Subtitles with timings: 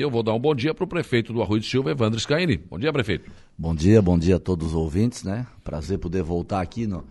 [0.00, 2.56] eu vou dar um bom dia para o prefeito do Arroio de Silva, Evandro Scaini.
[2.56, 3.30] Bom dia, prefeito.
[3.56, 5.46] Bom dia, bom dia a todos os ouvintes, né?
[5.62, 6.86] Prazer poder voltar aqui.
[6.86, 7.04] No...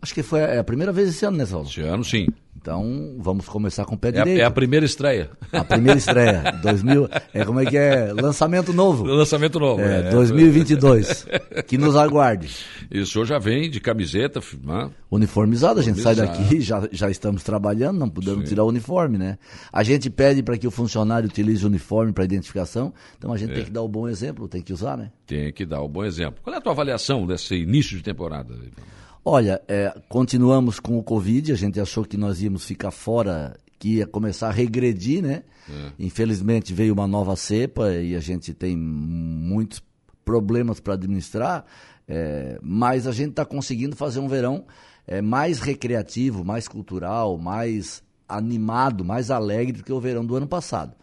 [0.00, 1.66] Acho que foi a primeira vez esse ano, né, Saulo?
[1.68, 2.26] Esse ano, sim.
[2.60, 4.20] Então, vamos começar com o pé é.
[4.20, 5.30] A, é a primeira estreia.
[5.50, 6.42] A primeira estreia.
[6.62, 8.12] 2000, é como é que é?
[8.12, 9.04] Lançamento novo.
[9.04, 9.80] Lançamento novo.
[9.80, 10.10] É, é.
[10.10, 11.26] 2022.
[11.66, 12.54] que nos aguarde.
[12.90, 14.90] E o senhor já vem de camiseta, né?
[15.10, 18.48] Uniformizado, a gente sai daqui, já, já estamos trabalhando, não podemos Sim.
[18.48, 19.38] tirar o uniforme, né?
[19.72, 23.52] A gente pede para que o funcionário utilize o uniforme para identificação, então a gente
[23.52, 23.54] é.
[23.54, 25.10] tem que dar o bom exemplo, tem que usar, né?
[25.26, 26.40] Tem que dar o bom exemplo.
[26.42, 28.54] Qual é a tua avaliação desse início de temporada?
[29.24, 33.96] Olha, é, continuamos com o Covid, a gente achou que nós íamos ficar fora, que
[33.96, 35.42] ia começar a regredir, né?
[35.68, 35.92] É.
[35.98, 39.82] Infelizmente veio uma nova cepa e a gente tem muitos
[40.24, 41.64] problemas para administrar,
[42.08, 44.64] é, mas a gente está conseguindo fazer um verão
[45.06, 50.46] é, mais recreativo, mais cultural, mais animado, mais alegre do que o verão do ano
[50.46, 50.94] passado.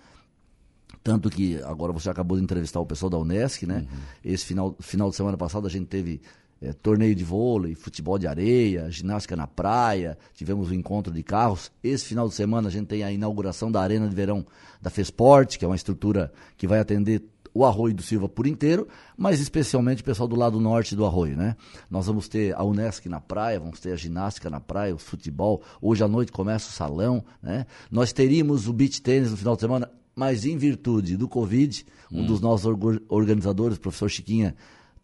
[1.04, 3.86] Tanto que agora você acabou de entrevistar o pessoal da Unesc, né?
[3.90, 3.98] Uhum.
[4.26, 6.22] Esse final, final de semana passado a gente teve
[6.62, 11.24] é, torneio de vôlei, futebol de areia, ginástica na praia, tivemos o um encontro de
[11.24, 11.72] carros.
[11.84, 14.46] Esse final de semana a gente tem a inauguração da Arena de Verão
[14.82, 18.88] da Fesporte, que é uma estrutura que vai atender o Arroio do Silva por inteiro,
[19.18, 21.56] mas especialmente o pessoal do lado norte do Arroio, né?
[21.90, 25.64] Nós vamos ter a Unesc na praia, vamos ter a ginástica na praia, o futebol.
[25.82, 27.66] Hoje à noite começa o salão, né?
[27.90, 32.22] Nós teríamos o beach tênis no final de semana, mas em virtude do Covid, um
[32.22, 32.26] hum.
[32.28, 32.68] dos nossos
[33.10, 34.56] organizadores, o professor Chiquinha,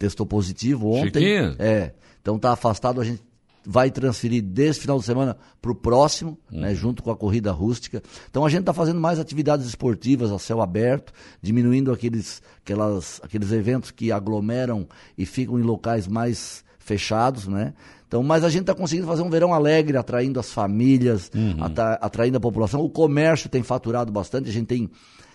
[0.03, 1.21] testou positivo ontem.
[1.21, 1.55] Chiquinha?
[1.57, 1.93] É.
[2.21, 3.21] Então tá afastado, a gente
[3.65, 6.59] vai transferir desse final de semana para o próximo, uhum.
[6.59, 8.03] né, junto com a corrida rústica.
[8.29, 13.53] Então a gente está fazendo mais atividades esportivas a céu aberto, diminuindo aqueles, aquelas, aqueles
[13.53, 14.85] eventos que aglomeram
[15.17, 17.73] e ficam em locais mais fechados, né?
[18.05, 21.63] Então, mas a gente está conseguindo fazer um verão alegre, atraindo as famílias, uhum.
[22.01, 22.81] atraindo a população.
[22.81, 24.89] O comércio tem faturado bastante, a gente tem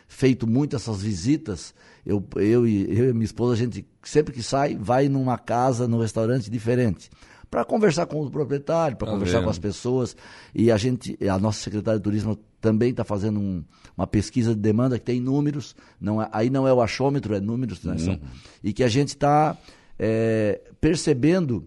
[0.09, 1.75] feito muito essas visitas.
[2.05, 5.87] Eu, eu, e, eu e minha esposa, a gente sempre que sai, vai numa casa,
[5.87, 7.11] num restaurante diferente.
[7.51, 9.45] Para conversar com o proprietário, para tá conversar vendo.
[9.45, 10.17] com as pessoas.
[10.55, 13.65] E a gente, a nossa secretária de turismo também está fazendo um,
[13.97, 15.77] uma pesquisa de demanda que tem números.
[16.01, 17.85] Não é, aí não é o achômetro, é números.
[17.85, 18.19] Né, uhum.
[18.63, 19.57] E que a gente está
[19.99, 21.67] é, percebendo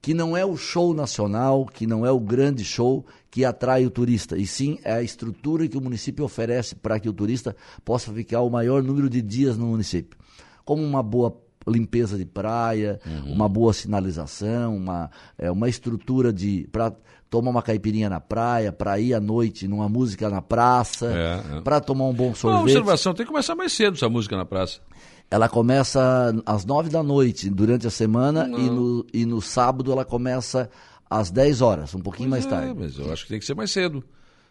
[0.00, 3.90] que não é o show nacional, que não é o grande show que atrai o
[3.90, 8.12] turista, e sim é a estrutura que o município oferece para que o turista possa
[8.12, 10.18] ficar o maior número de dias no município.
[10.64, 11.36] Como uma boa
[11.66, 13.32] limpeza de praia, uhum.
[13.32, 16.92] uma boa sinalização, uma, é, uma estrutura de para
[17.28, 21.60] tomar uma caipirinha na praia, para ir à noite numa música na praça, é, é.
[21.60, 22.60] para tomar um bom sorvete.
[22.60, 24.80] Uma observação, tem que começar mais cedo essa música na praça.
[25.30, 30.02] Ela começa às nove da noite durante a semana e no, e no sábado ela
[30.02, 30.70] começa
[31.08, 32.80] às dez horas, um pouquinho pois mais é, tarde.
[32.80, 34.02] Mas eu acho que tem que ser mais cedo.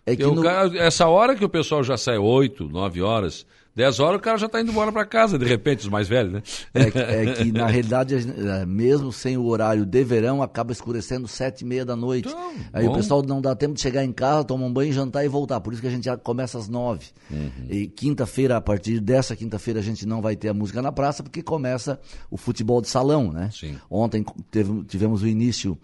[0.06, 0.42] É que no...
[0.42, 3.46] cara, essa hora que o pessoal já sai oito, nove horas,
[3.78, 6.34] 10 horas o cara já está indo embora para casa, de repente, os mais velhos,
[6.34, 6.42] né?
[6.74, 11.28] É que, é que na realidade, é, mesmo sem o horário de verão, acaba escurecendo
[11.28, 12.28] sete e meia da noite.
[12.28, 12.94] Então, Aí bom.
[12.94, 15.62] o pessoal não dá tempo de chegar em casa, tomar um banho, jantar e voltar.
[15.62, 17.06] Por isso que a gente já começa às nove.
[17.30, 17.68] Uhum.
[17.70, 21.22] E quinta-feira, a partir dessa quinta-feira, a gente não vai ter a música na praça,
[21.22, 22.00] porque começa
[22.32, 23.52] o futebol de salão, né?
[23.54, 23.78] Sim.
[23.92, 25.78] Ontem teve, tivemos o início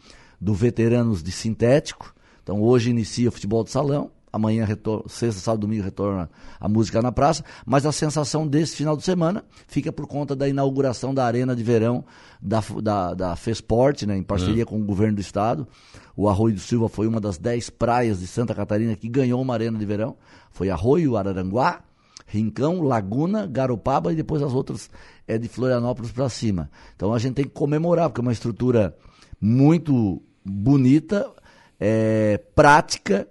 [0.43, 2.13] do Veteranos de Sintético.
[2.43, 6.27] Então hoje inicia o futebol de salão amanhã, retorna, sexta, sábado, domingo, retorna
[6.59, 10.49] a música na praça, mas a sensação desse final de semana fica por conta da
[10.49, 12.03] inauguração da Arena de Verão
[12.41, 14.69] da, da, da FESPORT, né, em parceria uhum.
[14.69, 15.67] com o governo do estado.
[16.17, 19.53] O Arroio do Silva foi uma das dez praias de Santa Catarina que ganhou uma
[19.53, 20.17] Arena de Verão.
[20.51, 21.83] Foi Arroio, Araranguá,
[22.25, 24.89] Rincão, Laguna, Garopaba e depois as outras
[25.27, 26.71] é de Florianópolis para cima.
[26.95, 28.95] Então a gente tem que comemorar, porque é uma estrutura
[29.39, 31.31] muito bonita,
[31.79, 33.27] é, prática,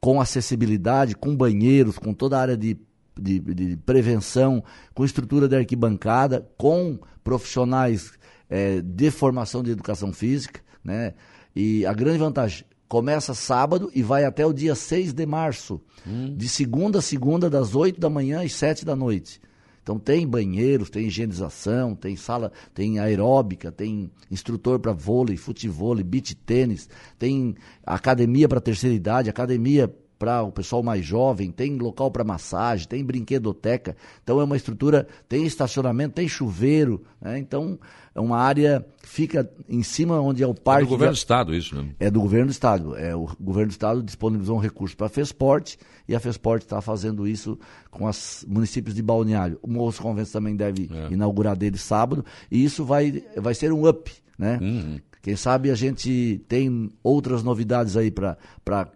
[0.00, 2.78] com acessibilidade, com banheiros, com toda a área de,
[3.18, 4.62] de, de prevenção,
[4.94, 8.12] com estrutura de arquibancada, com profissionais
[8.48, 11.14] é, de formação de educação física, né?
[11.54, 16.34] E a grande vantagem, começa sábado e vai até o dia 6 de março, hum.
[16.36, 19.40] de segunda a segunda, das 8 da manhã às 7 da noite.
[19.86, 26.34] Então tem banheiros, tem higienização, tem sala, tem aeróbica, tem instrutor para vôlei, futebol, beach
[26.34, 27.54] tênis, tem
[27.84, 29.88] academia para terceira idade, academia
[30.18, 33.96] para o pessoal mais jovem, tem local para massagem, tem brinquedoteca.
[34.24, 37.04] Então é uma estrutura, tem estacionamento, tem chuveiro.
[37.20, 37.38] Né?
[37.38, 37.78] Então
[38.16, 40.84] é uma área que fica em cima onde é o parque.
[40.84, 41.90] É do governo do Estado isso, né?
[42.00, 42.96] É do governo do Estado.
[42.96, 45.76] É, o governo do Estado disponibilizou um recurso para a FESPORT
[46.08, 47.58] e a FESPORT está fazendo isso
[47.90, 49.58] com os municípios de Balneário.
[49.62, 51.12] O Morros Conventos também deve é.
[51.12, 54.10] inaugurar dele sábado e isso vai, vai ser um up.
[54.38, 54.58] Né?
[54.62, 54.98] Uhum.
[55.20, 58.38] Quem sabe a gente tem outras novidades aí para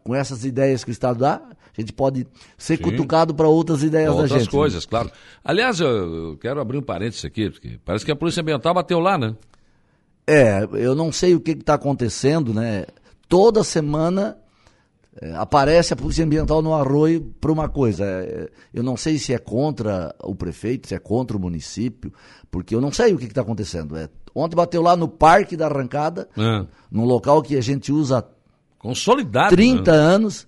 [0.03, 1.43] com essas ideias que o Estado dá,
[1.77, 2.27] a gente pode
[2.59, 2.83] ser Sim.
[2.83, 4.47] cutucado para outras ideias outras da gente.
[4.47, 4.59] Outras né?
[4.61, 4.91] coisas, né?
[4.91, 5.11] claro.
[5.45, 9.17] Aliás, eu quero abrir um parênteses aqui, porque parece que a Polícia Ambiental bateu lá,
[9.17, 9.35] né?
[10.27, 12.87] É, eu não sei o que está acontecendo, né?
[13.29, 14.37] Toda semana
[15.21, 18.05] é, aparece a Polícia Ambiental no Arroio para uma coisa.
[18.05, 22.13] É, eu não sei se é contra o prefeito, se é contra o município,
[22.51, 23.97] porque eu não sei o que está acontecendo.
[23.97, 26.67] É, ontem bateu lá no Parque da Arrancada, é.
[26.91, 28.25] num local que a gente usa
[28.79, 29.99] Consolidado, 30 né?
[29.99, 30.47] anos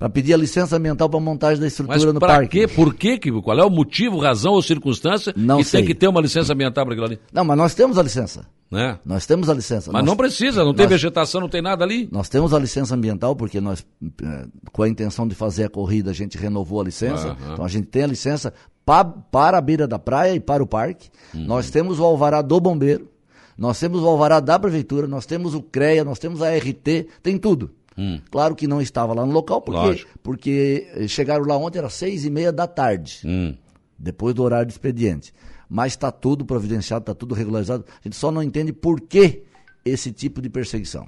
[0.00, 2.60] para pedir a licença ambiental para montagem da estrutura Mas no parque.
[2.60, 2.66] Quê?
[2.66, 3.20] Por quê?
[3.42, 5.80] Qual é o motivo, razão ou circunstância não que sei.
[5.80, 7.20] tem que ter uma licença ambiental para aquilo ali?
[7.30, 8.46] Não, mas nós temos a licença.
[8.70, 8.98] Né?
[9.04, 9.92] Nós temos a licença.
[9.92, 12.08] Mas nós, não precisa, não tem nós, vegetação, não tem nada ali.
[12.10, 16.10] Nós temos a licença ambiental porque nós, eh, com a intenção de fazer a corrida,
[16.10, 17.36] a gente renovou a licença.
[17.38, 17.52] Uhum.
[17.52, 18.54] Então a gente tem a licença
[18.86, 21.10] pa, para a beira da praia e para o parque.
[21.34, 21.44] Uhum.
[21.44, 23.06] Nós temos o alvará do bombeiro,
[23.58, 27.36] nós temos o alvará da prefeitura, nós temos o CREA, nós temos a RT, tem
[27.36, 27.70] tudo.
[28.00, 28.20] Hum.
[28.30, 32.30] Claro que não estava lá no local, porque, porque chegaram lá ontem, era seis e
[32.30, 33.54] meia da tarde, hum.
[33.98, 35.32] depois do horário de expediente
[35.70, 37.84] mas está tudo providenciado, está tudo regularizado.
[37.88, 39.44] A gente só não entende por que
[39.84, 41.06] esse tipo de perseguição.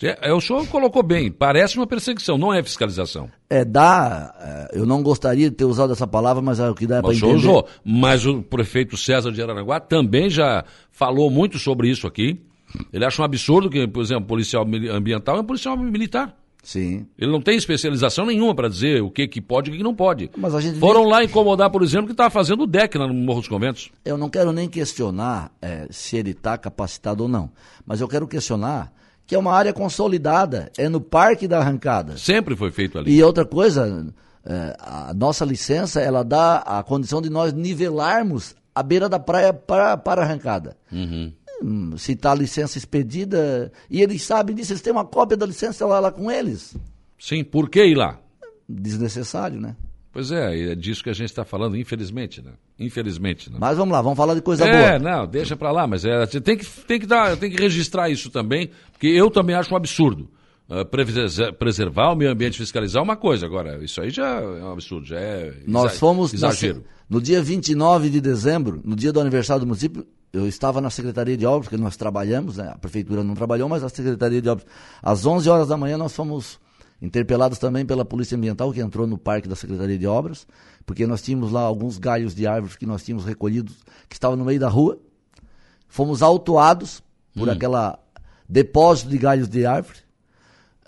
[0.00, 3.28] É, o senhor colocou bem, parece uma perseguição, não é fiscalização.
[3.50, 6.86] É, dá, é, eu não gostaria de ter usado essa palavra, mas é o que
[6.86, 7.34] dá para entender.
[7.34, 12.40] Usou, mas o prefeito César de Aranaguá também já falou muito sobre isso aqui.
[12.92, 16.36] Ele acha um absurdo que, por exemplo, policial ambiental é um policial militar.
[16.62, 17.06] Sim.
[17.18, 19.94] Ele não tem especialização nenhuma para dizer o que, que pode e o que não
[19.94, 20.30] pode.
[20.36, 21.10] Mas a gente Foram vê...
[21.10, 23.90] lá incomodar, por exemplo, que estava fazendo o deck no Morro dos Conventos.
[24.04, 27.50] Eu não quero nem questionar é, se ele está capacitado ou não.
[27.86, 28.92] Mas eu quero questionar
[29.26, 32.16] que é uma área consolidada, é no Parque da Arrancada.
[32.16, 33.14] Sempre foi feito ali.
[33.14, 34.06] E outra coisa,
[34.44, 39.52] é, a nossa licença, ela dá a condição de nós nivelarmos a beira da praia
[39.52, 40.76] para, para a arrancada.
[40.90, 41.32] Uhum.
[41.62, 45.46] Hum, se está a licença expedida, e eles sabem disso, eles têm uma cópia da
[45.46, 46.76] licença lá, lá com eles.
[47.18, 48.20] Sim, por que ir lá?
[48.68, 49.74] Desnecessário, né?
[50.12, 52.52] Pois é, é disso que a gente está falando, infelizmente, né?
[52.78, 53.50] Infelizmente.
[53.50, 53.56] Né?
[53.60, 54.90] Mas vamos lá, vamos falar de coisa é, boa.
[54.94, 58.08] É, não, deixa para lá, mas é, tem, que, tem, que dar, tem que registrar
[58.08, 60.28] isso também, porque eu também acho um absurdo.
[60.68, 60.84] Uh,
[61.54, 65.06] preservar o meio ambiente, fiscalizar é uma coisa, agora, isso aí já é um absurdo,
[65.06, 66.84] já é Nós fomos exagero.
[67.08, 71.36] No dia 29 de dezembro, no dia do aniversário do município, eu estava na Secretaria
[71.36, 72.70] de Obras, porque nós trabalhamos, né?
[72.74, 74.66] a Prefeitura não trabalhou, mas a Secretaria de Obras.
[75.02, 76.60] Às 11 horas da manhã nós fomos
[77.00, 80.46] interpelados também pela Polícia Ambiental, que entrou no parque da Secretaria de Obras,
[80.84, 83.76] porque nós tínhamos lá alguns galhos de árvores que nós tínhamos recolhidos,
[84.08, 84.98] que estavam no meio da rua.
[85.88, 87.02] Fomos autuados
[87.34, 87.52] por hum.
[87.52, 87.98] aquela
[88.48, 89.98] depósito de galhos de árvore.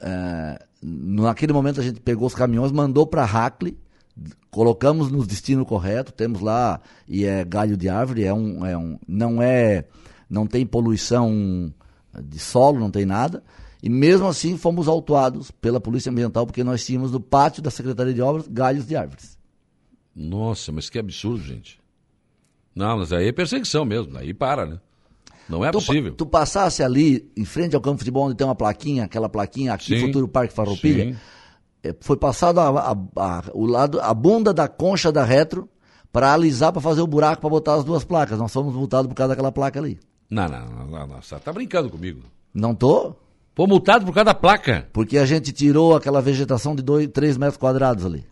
[0.00, 3.78] É, naquele momento a gente pegou os caminhões, mandou para Hackley,
[4.50, 8.98] colocamos no destino correto, temos lá, e é galho de árvore, é um, é um,
[9.06, 9.84] não é,
[10.28, 11.72] não tem poluição
[12.22, 13.42] de solo, não tem nada,
[13.82, 18.12] e mesmo assim fomos autuados pela Polícia Ambiental, porque nós tínhamos no pátio da Secretaria
[18.12, 19.38] de Obras galhos de árvores.
[20.14, 21.80] Nossa, mas que absurdo, gente.
[22.74, 24.80] Não, mas aí é perseguição mesmo, aí para, né?
[25.48, 26.14] Não é tu, possível.
[26.14, 29.72] Tu passasse ali, em frente ao campo de futebol, onde tem uma plaquinha, aquela plaquinha
[29.72, 31.16] aqui, sim, Futuro Parque Farroupilha, sim
[32.00, 35.68] foi passado a, a, a, o lado, a bunda da concha da retro
[36.12, 38.38] para alisar, para fazer o buraco, para botar as duas placas.
[38.38, 39.98] Nós fomos multados por causa daquela placa ali.
[40.30, 41.22] Não, não, não, não, não.
[41.22, 42.22] Você tá brincando comigo.
[42.52, 43.14] Não tô?
[43.54, 44.88] Foi multado por causa da placa.
[44.92, 48.24] Porque a gente tirou aquela vegetação de 3 metros quadrados ali.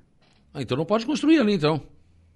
[0.53, 1.81] Ah, então não pode construir ali, então.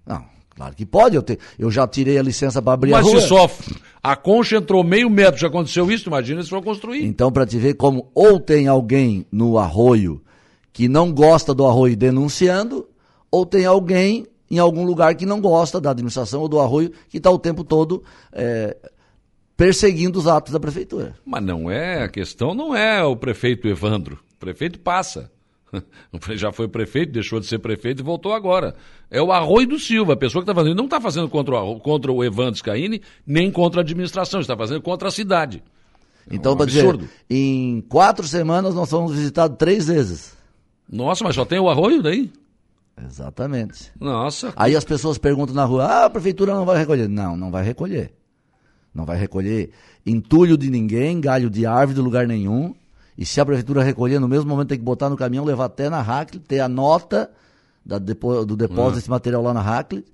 [0.05, 1.15] Não, claro que pode.
[1.15, 3.13] Eu, te, eu já tirei a licença para abrir Mas a rua.
[3.15, 3.75] Mas se sofre.
[4.01, 7.05] A concha entrou meio metro, já aconteceu isso, imagina se for construir.
[7.05, 10.21] Então, para te ver como ou tem alguém no arroio
[10.73, 12.89] que não gosta do arroio denunciando,
[13.31, 17.17] ou tem alguém em algum lugar que não gosta da administração ou do arroio que
[17.17, 18.75] está o tempo todo é,
[19.55, 21.15] perseguindo os atos da prefeitura.
[21.25, 24.19] Mas não é, a questão não é o prefeito Evandro.
[24.35, 25.31] O prefeito passa.
[26.35, 28.75] Já foi prefeito, deixou de ser prefeito e voltou agora.
[29.09, 30.77] É o Arroio do Silva, a pessoa que está fazendo.
[30.77, 34.81] Não está fazendo contra o, contra o Evandro Scaini, nem contra a administração, está fazendo
[34.81, 35.63] contra a cidade.
[36.29, 36.99] É então, um para dizer,
[37.29, 40.42] em quatro semanas nós fomos visitados três vezes.
[40.93, 42.31] Nossa, mas só tem o arroio daí?
[43.03, 43.91] Exatamente.
[43.99, 44.53] Nossa.
[44.55, 47.09] Aí as pessoas perguntam na rua: ah, a prefeitura não vai recolher.
[47.09, 48.13] Não, não vai recolher.
[48.93, 49.71] Não vai recolher
[50.05, 52.75] entulho de ninguém, galho de árvore de lugar nenhum.
[53.17, 55.89] E se a prefeitura recolher, no mesmo momento tem que botar no caminhão, levar até
[55.89, 57.31] na Hackley, ter a nota
[57.83, 58.95] da, do depósito ah.
[58.95, 60.05] desse material lá na Hackley,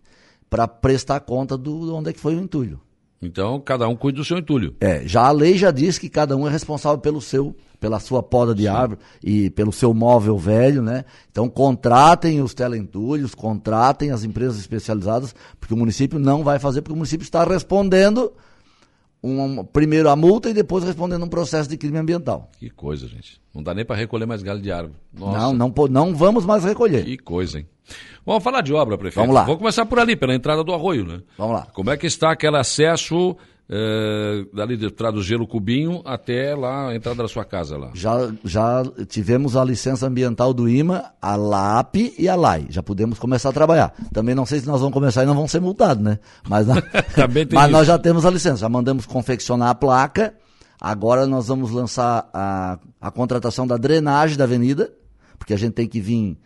[0.50, 2.80] para prestar conta do onde é que foi o entulho.
[3.22, 4.76] Então, cada um cuida do seu entulho.
[4.80, 8.24] É, já a lei já diz que cada um é responsável pelo seu, pela sua
[8.24, 8.70] poda de Sim.
[8.70, 11.04] árvore e pelo seu móvel velho, né?
[11.30, 16.94] Então, contratem os teleentulhos, contratem as empresas especializadas, porque o município não vai fazer, porque
[16.94, 18.32] o município está respondendo
[19.22, 22.50] um, primeiro a multa e depois respondendo um processo de crime ambiental.
[22.60, 23.42] Que coisa, gente.
[23.54, 24.96] Não dá nem para recolher mais galho de árvore.
[25.14, 25.38] Nossa.
[25.38, 27.04] Não, não, não vamos mais recolher.
[27.04, 27.68] Que coisa, hein?
[28.26, 29.22] Vamos falar de obra, prefeito.
[29.22, 29.44] Vamos lá.
[29.44, 31.22] Vamos começar por ali, pela entrada do arroio, né?
[31.38, 31.68] Vamos lá.
[31.74, 33.36] Como é que está aquele acesso
[33.72, 37.92] é, dali de trás do gelo cubinho até lá a entrada da sua casa lá?
[37.94, 42.66] Já, já tivemos a licença ambiental do IMA, a LAP e a LAI.
[42.70, 43.94] Já podemos começar a trabalhar.
[44.12, 46.18] Também não sei se nós vamos começar e não vamos ser multados, né?
[46.48, 46.66] Mas,
[47.54, 50.34] mas nós já temos a licença, já mandamos confeccionar a placa.
[50.82, 54.92] Agora nós vamos lançar a, a contratação da drenagem da avenida,
[55.38, 56.38] porque a gente tem que vir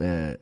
[0.00, 0.38] é,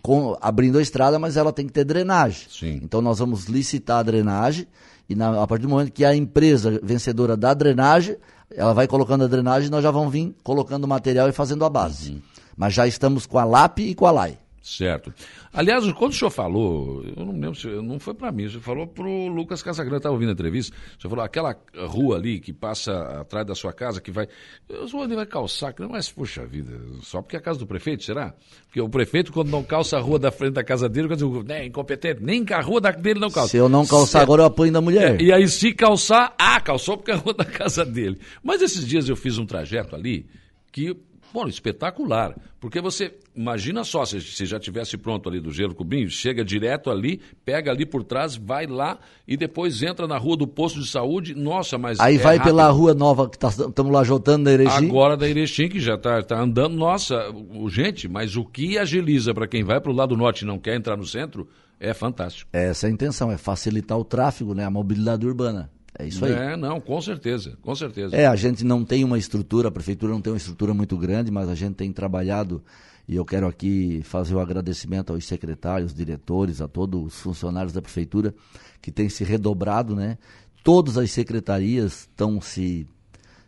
[0.00, 2.46] com, abrindo a estrada, mas ela tem que ter drenagem.
[2.48, 2.80] Sim.
[2.82, 4.66] Então nós vamos licitar a drenagem
[5.08, 8.16] e na, a partir do momento que a empresa vencedora da drenagem,
[8.50, 11.70] ela vai colocando a drenagem, nós já vamos vir colocando o material e fazendo a
[11.70, 12.12] base.
[12.12, 12.22] Uhum.
[12.56, 14.38] Mas já estamos com a LAP e com a LAI.
[14.66, 15.14] Certo.
[15.52, 18.62] Aliás, quando o senhor falou, eu não lembro, se, não foi para mim, o senhor
[18.62, 21.56] falou para o Lucas Casagrande, estava ouvindo a entrevista, o senhor falou, aquela
[21.86, 24.26] rua ali que passa atrás da sua casa, que vai,
[24.68, 27.66] o senhor vai calçar, que não é, puxa vida, só porque é a casa do
[27.66, 28.34] prefeito, será?
[28.64, 31.50] Porque o prefeito, quando não calça a rua da frente da casa dele, quer dizer,
[31.50, 33.50] é incompetente, nem a rua dele não calça.
[33.50, 35.20] Se eu não calçar agora, eu apanho da mulher.
[35.20, 38.18] É, e aí, se calçar, ah, calçou porque é a rua da casa dele.
[38.42, 40.26] Mas esses dias eu fiz um trajeto ali,
[40.72, 40.92] que
[41.32, 42.36] Bom, espetacular.
[42.60, 46.90] Porque você, imagina só, se, se já tivesse pronto ali do Gelo Cubinho, chega direto
[46.90, 50.88] ali, pega ali por trás, vai lá e depois entra na rua do posto de
[50.88, 51.34] saúde.
[51.34, 52.00] Nossa, mas.
[52.00, 52.52] Aí é vai rápido.
[52.52, 54.88] pela rua nova que estamos tá, lá jotando da Erechim.
[54.88, 56.76] Agora da Erechim, que já está tá andando.
[56.76, 57.32] Nossa,
[57.68, 60.74] gente, mas o que agiliza para quem vai para o lado norte e não quer
[60.74, 62.48] entrar no centro é fantástico.
[62.52, 65.70] Essa é a intenção, é facilitar o tráfego, né, a mobilidade urbana.
[65.98, 66.32] É isso aí.
[66.32, 68.14] É, não, com certeza, com certeza.
[68.14, 71.30] É, a gente não tem uma estrutura, a prefeitura não tem uma estrutura muito grande,
[71.30, 72.62] mas a gente tem trabalhado
[73.08, 77.72] e eu quero aqui fazer o um agradecimento aos secretários, diretores, a todos os funcionários
[77.72, 78.34] da prefeitura
[78.82, 80.18] que têm se redobrado, né?
[80.64, 82.86] Todas as secretarias estão se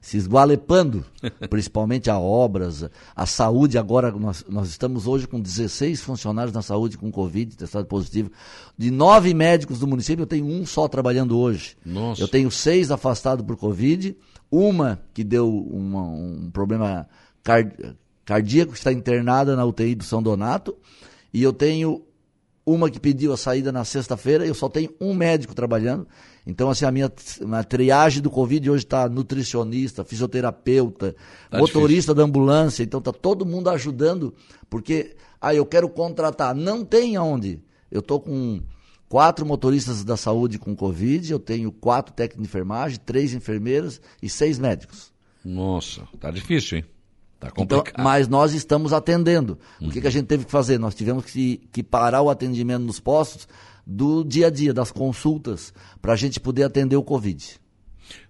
[0.01, 1.05] se esgualepando,
[1.51, 3.79] principalmente a obras, a saúde.
[3.79, 8.31] Agora, nós, nós estamos hoje com 16 funcionários na saúde com Covid, testado positivo.
[8.77, 11.77] De nove médicos do município, eu tenho um só trabalhando hoje.
[11.85, 12.23] Nossa.
[12.23, 14.17] Eu tenho seis afastados por Covid,
[14.51, 17.07] uma que deu uma, um problema
[18.25, 20.77] cardíaco, que está internada na UTI do São Donato,
[21.33, 22.03] e eu tenho
[22.65, 26.07] uma que pediu a saída na sexta-feira, eu só tenho um médico trabalhando.
[26.49, 27.13] Então, assim, a minha,
[27.43, 31.15] minha triagem do Covid hoje está nutricionista, fisioterapeuta,
[31.51, 32.15] tá motorista difícil.
[32.15, 32.83] da ambulância.
[32.83, 34.33] Então, está todo mundo ajudando,
[34.71, 36.55] porque, ah, eu quero contratar.
[36.55, 37.61] Não tem aonde.
[37.91, 38.63] Eu estou com
[39.11, 44.31] quatro motoristas da saúde com Covid, eu tenho quatro técnicos de enfermagem, três enfermeiras e
[44.31, 45.13] seis médicos.
[45.45, 46.85] Nossa, tá difícil, hein?
[47.39, 49.59] Tá então, mas nós estamos atendendo.
[49.81, 49.89] Uhum.
[49.89, 50.79] O que, que, a gente teve que fazer?
[50.79, 53.47] Nós tivemos que, que parar o atendimento nos postos
[53.91, 57.59] do dia a dia, das consultas, para a gente poder atender o Covid.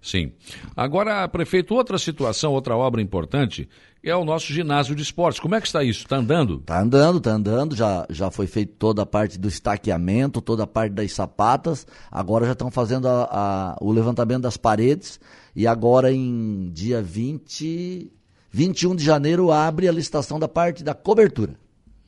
[0.01, 0.33] Sim.
[0.77, 3.69] Agora, prefeito, outra situação, outra obra importante
[4.03, 5.41] é o nosso ginásio de esportes.
[5.41, 6.05] Como é que está isso?
[6.05, 6.59] Está andando?
[6.59, 7.75] Está andando, está andando.
[7.75, 11.87] Já, já foi feito toda a parte do estaqueamento, toda a parte das sapatas.
[12.11, 15.19] Agora já estão fazendo a, a, o levantamento das paredes.
[15.55, 18.13] E agora, em dia 20,
[18.51, 21.55] 21 de janeiro, abre a licitação da parte da cobertura.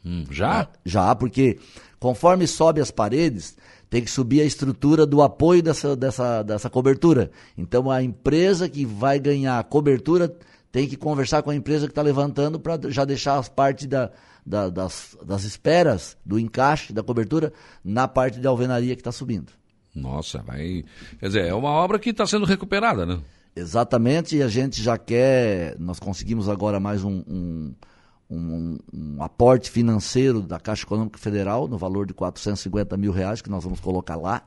[0.05, 0.69] Hum, já?
[0.85, 1.59] Já, porque
[2.01, 3.57] Conforme sobe as paredes,
[3.91, 7.31] tem que subir a estrutura do apoio dessa, dessa, dessa cobertura.
[7.59, 10.35] Então a empresa que vai ganhar a cobertura
[10.73, 14.11] tem que conversar com a empresa que está levantando para já deixar as partes da,
[14.47, 17.53] da, das, das esperas, do encaixe da cobertura,
[17.85, 19.53] na parte de alvenaria que está subindo.
[19.95, 20.85] Nossa, vai.
[21.19, 23.21] Quer dizer, é uma obra que está sendo recuperada, né?
[23.55, 25.77] Exatamente, e a gente já quer.
[25.79, 27.75] Nós conseguimos agora mais um, um
[28.31, 33.51] um, um, aporte financeiro da Caixa Econômica Federal no valor de 450 mil reais que
[33.51, 34.43] nós vamos colocar lá,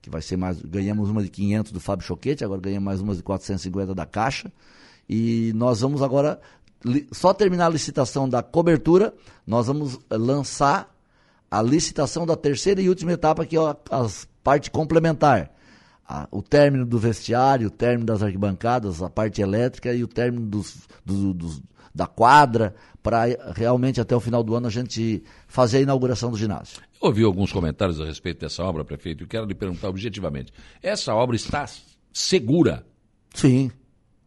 [0.00, 3.14] que vai ser mais, ganhamos uma de 500 do Fábio Choquete, agora ganhamos mais uma
[3.14, 4.50] de 450 da Caixa,
[5.08, 6.40] e nós vamos agora,
[7.12, 9.14] só terminar a licitação da cobertura,
[9.46, 10.92] nós vamos lançar
[11.50, 13.76] a licitação da terceira e última etapa, que é a,
[14.42, 15.50] parte complementar.
[16.30, 20.86] O término do vestiário, o término das arquibancadas, a parte elétrica e o término dos,
[21.04, 21.62] dos, dos
[21.94, 26.36] da quadra, para realmente até o final do ano a gente fazer a inauguração do
[26.36, 26.80] ginásio.
[27.00, 31.14] Eu ouvi alguns comentários a respeito dessa obra, prefeito, e quero lhe perguntar objetivamente: essa
[31.14, 31.66] obra está
[32.12, 32.86] segura?
[33.34, 33.70] Sim,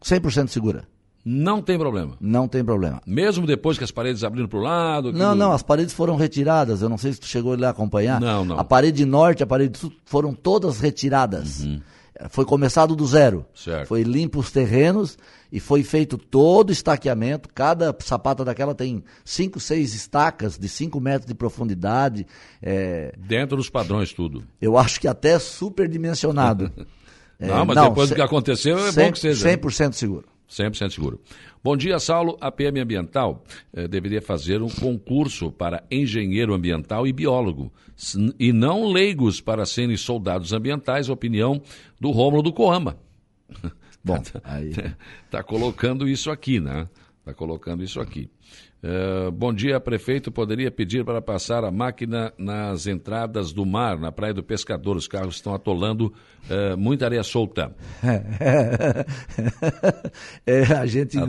[0.03, 0.87] 100% segura.
[1.27, 2.15] Não tem problema.
[2.21, 3.01] Não tem problema.
[3.03, 5.11] Mesmo depois que as paredes abriram para o lado?
[5.11, 6.83] Não, não, as paredes foram retiradas.
[6.83, 8.21] Eu não sei se tu chegou lá a acompanhar.
[8.21, 8.59] Não, não.
[8.59, 11.61] A parede norte, a parede sul foram todas retiradas.
[11.61, 11.81] Uhum.
[12.29, 13.45] Foi começado do zero.
[13.53, 13.87] Certo.
[13.87, 15.17] Foi limpo os terrenos
[15.51, 17.49] e foi feito todo o estaqueamento.
[17.53, 22.25] Cada sapata daquela tem cinco, seis estacas de 5 metros de profundidade.
[22.61, 23.13] É...
[23.17, 24.43] Dentro dos padrões, tudo.
[24.61, 26.71] Eu acho que até superdimensionado.
[27.39, 29.57] É, não, mas não, depois do que aconteceu, é 100, bom que seja.
[29.57, 30.34] 100% seguro.
[30.49, 31.19] 100% seguro.
[31.63, 32.37] Bom dia, Saulo.
[32.39, 37.71] A PM Ambiental eh, deveria fazer um concurso para engenheiro ambiental e biólogo,
[38.39, 41.61] e não leigos para serem soldados ambientais, opinião
[41.99, 42.97] do Rômulo do Coama.
[44.03, 44.71] Bom, aí...
[45.25, 46.87] Está colocando isso aqui, né?
[47.19, 48.29] Está colocando isso aqui.
[48.85, 50.31] Uh, bom dia, prefeito.
[50.31, 54.95] Poderia pedir para passar a máquina nas entradas do mar, na Praia do Pescador.
[54.95, 56.13] Os carros estão atolando
[56.47, 57.75] uh, muita areia solta.
[60.45, 61.25] é, a gente a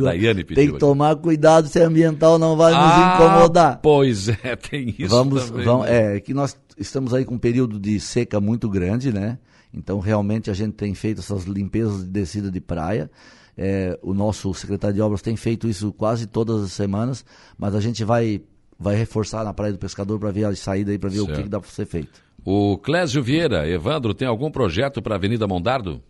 [0.54, 3.80] tem que tomar cuidado se ambiental não vai ah, nos incomodar.
[3.80, 5.64] Pois é, tem isso vamos, também.
[5.64, 9.38] Vamos, é que nós estamos aí com um período de seca muito grande, né?
[9.72, 13.10] Então, realmente, a gente tem feito essas limpezas de descida de praia.
[13.56, 17.25] É, o nosso secretário de obras tem feito isso quase todas as semanas,
[17.56, 18.42] mas a gente vai,
[18.78, 21.30] vai reforçar na Praia do Pescador para ver a saída aí, para ver certo.
[21.30, 22.20] o que, que dá para ser feito.
[22.44, 26.02] O Clésio Vieira, Evandro, tem algum projeto para a Avenida Mondardo?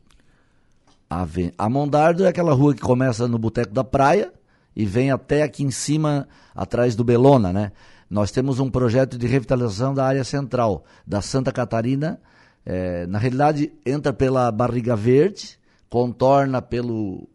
[1.08, 1.26] A,
[1.56, 4.32] a Mondardo é aquela rua que começa no Boteco da Praia
[4.74, 7.72] e vem até aqui em cima, atrás do Belona, né?
[8.10, 12.20] Nós temos um projeto de revitalização da área central, da Santa Catarina.
[12.64, 17.28] É, na realidade, entra pela Barriga Verde, contorna pelo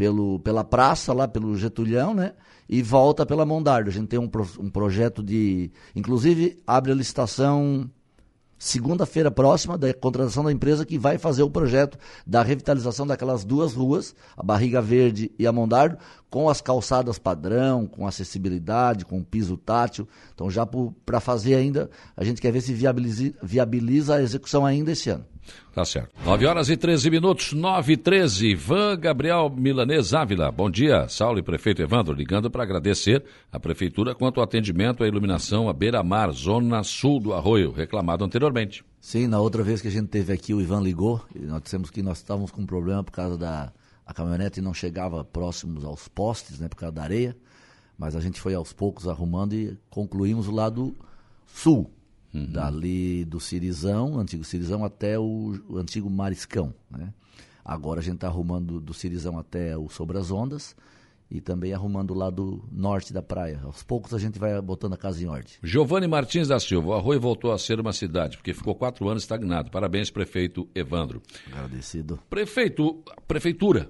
[0.00, 2.32] pelo, pela praça, lá pelo Getulhão, né?
[2.66, 3.90] E volta pela Mondardo.
[3.90, 5.70] A gente tem um, um projeto de.
[5.94, 7.90] Inclusive, abre a licitação
[8.58, 13.74] segunda-feira próxima da contratação da empresa que vai fazer o projeto da revitalização daquelas duas
[13.74, 15.98] ruas, a Barriga Verde e a Mondardo,
[16.30, 20.08] com as calçadas padrão, com acessibilidade, com piso tátil.
[20.34, 20.66] Então, já
[21.04, 25.26] para fazer ainda, a gente quer ver se viabiliza, viabiliza a execução ainda esse ano.
[25.72, 26.10] Tá certo.
[26.24, 28.48] 9 horas e 13 minutos, 9 e 13.
[28.48, 30.50] Ivan Gabriel Milanês Ávila.
[30.50, 35.06] Bom dia, Saulo e prefeito Evandro, ligando para agradecer a prefeitura quanto ao atendimento à
[35.06, 38.84] iluminação à beira-mar, zona sul do arroio, reclamado anteriormente.
[39.00, 41.88] Sim, na outra vez que a gente teve aqui, o Ivan ligou e nós dissemos
[41.88, 43.72] que nós estávamos com um problema por causa da
[44.04, 47.36] a caminhonete não chegava próximos aos postes, né, por causa da areia,
[47.96, 50.96] mas a gente foi aos poucos arrumando e concluímos o lado
[51.46, 51.88] sul
[52.32, 52.52] Uhum.
[52.52, 56.72] Dali do Cirizão, antigo Cirizão, até o, o antigo Mariscão.
[56.90, 57.12] Né?
[57.64, 60.76] Agora a gente está arrumando do Cirizão até o Sobre as Ondas
[61.30, 63.60] e também arrumando o lado norte da praia.
[63.62, 65.52] Aos poucos a gente vai botando a casa em ordem.
[65.62, 69.22] Giovanni Martins da Silva, o Arroio voltou a ser uma cidade, porque ficou quatro anos
[69.22, 69.70] estagnado.
[69.70, 71.22] Parabéns, prefeito Evandro.
[71.46, 72.18] Agradecido.
[72.28, 73.88] Prefeito, prefeitura.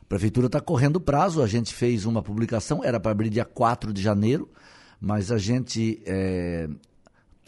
[0.00, 3.92] A prefeitura está correndo prazo, a gente fez uma publicação, era para abrir dia 4
[3.92, 4.48] de janeiro,
[5.00, 6.68] mas a gente é,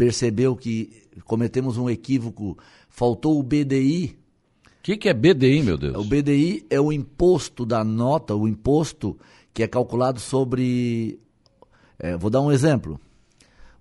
[0.01, 2.57] percebeu que cometemos um equívoco,
[2.89, 4.17] faltou o BDI.
[4.65, 5.95] O que, que é BDI, meu Deus?
[5.95, 9.19] O BDI é o imposto da nota, o imposto
[9.53, 11.21] que é calculado sobre.
[11.99, 12.99] É, vou dar um exemplo.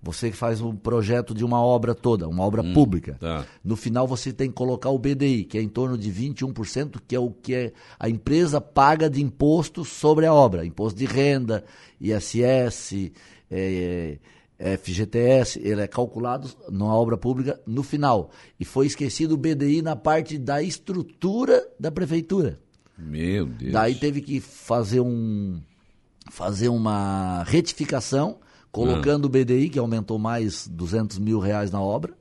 [0.02, 3.16] Você faz um projeto de uma obra toda, uma obra hum, pública.
[3.18, 3.46] Tá.
[3.64, 7.16] No final você tem que colocar o BDI, que é em torno de 21%, que
[7.16, 10.66] é o que é, a empresa paga de imposto sobre a obra.
[10.66, 11.64] Imposto de renda,
[11.98, 13.10] ISS,
[13.50, 14.18] é,
[14.60, 18.30] FGTS, ele é calculado numa obra pública no final.
[18.58, 22.60] E foi esquecido o BDI na parte da estrutura da prefeitura.
[22.98, 23.72] Meu Deus.
[23.72, 25.60] Daí teve que fazer um
[26.30, 28.38] fazer uma retificação,
[28.70, 29.26] colocando ah.
[29.26, 32.14] o BDI, que aumentou mais 200 mil reais na obra.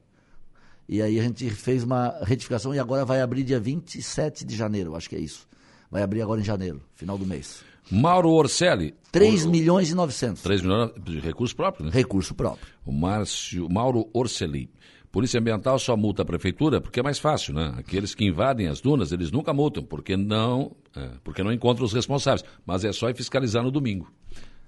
[0.87, 4.95] E aí a gente fez uma retificação e agora vai abrir dia 27 de janeiro,
[4.95, 5.47] acho que é isso.
[5.91, 7.63] Vai abrir agora em janeiro, final do mês.
[7.91, 8.95] Mauro Orselli.
[9.11, 10.43] 3 o, milhões e 900.
[10.43, 11.91] 3 milhões de recurso próprio, né?
[11.93, 12.67] Recurso próprio.
[12.85, 14.69] O Márcio, Mauro Orselli.
[15.11, 17.73] Polícia Ambiental só multa a prefeitura porque é mais fácil, né?
[17.77, 21.93] Aqueles que invadem as dunas, eles nunca multam, porque não, é, porque não encontram os
[21.93, 22.47] responsáveis.
[22.65, 24.11] Mas é só ir fiscalizar no domingo.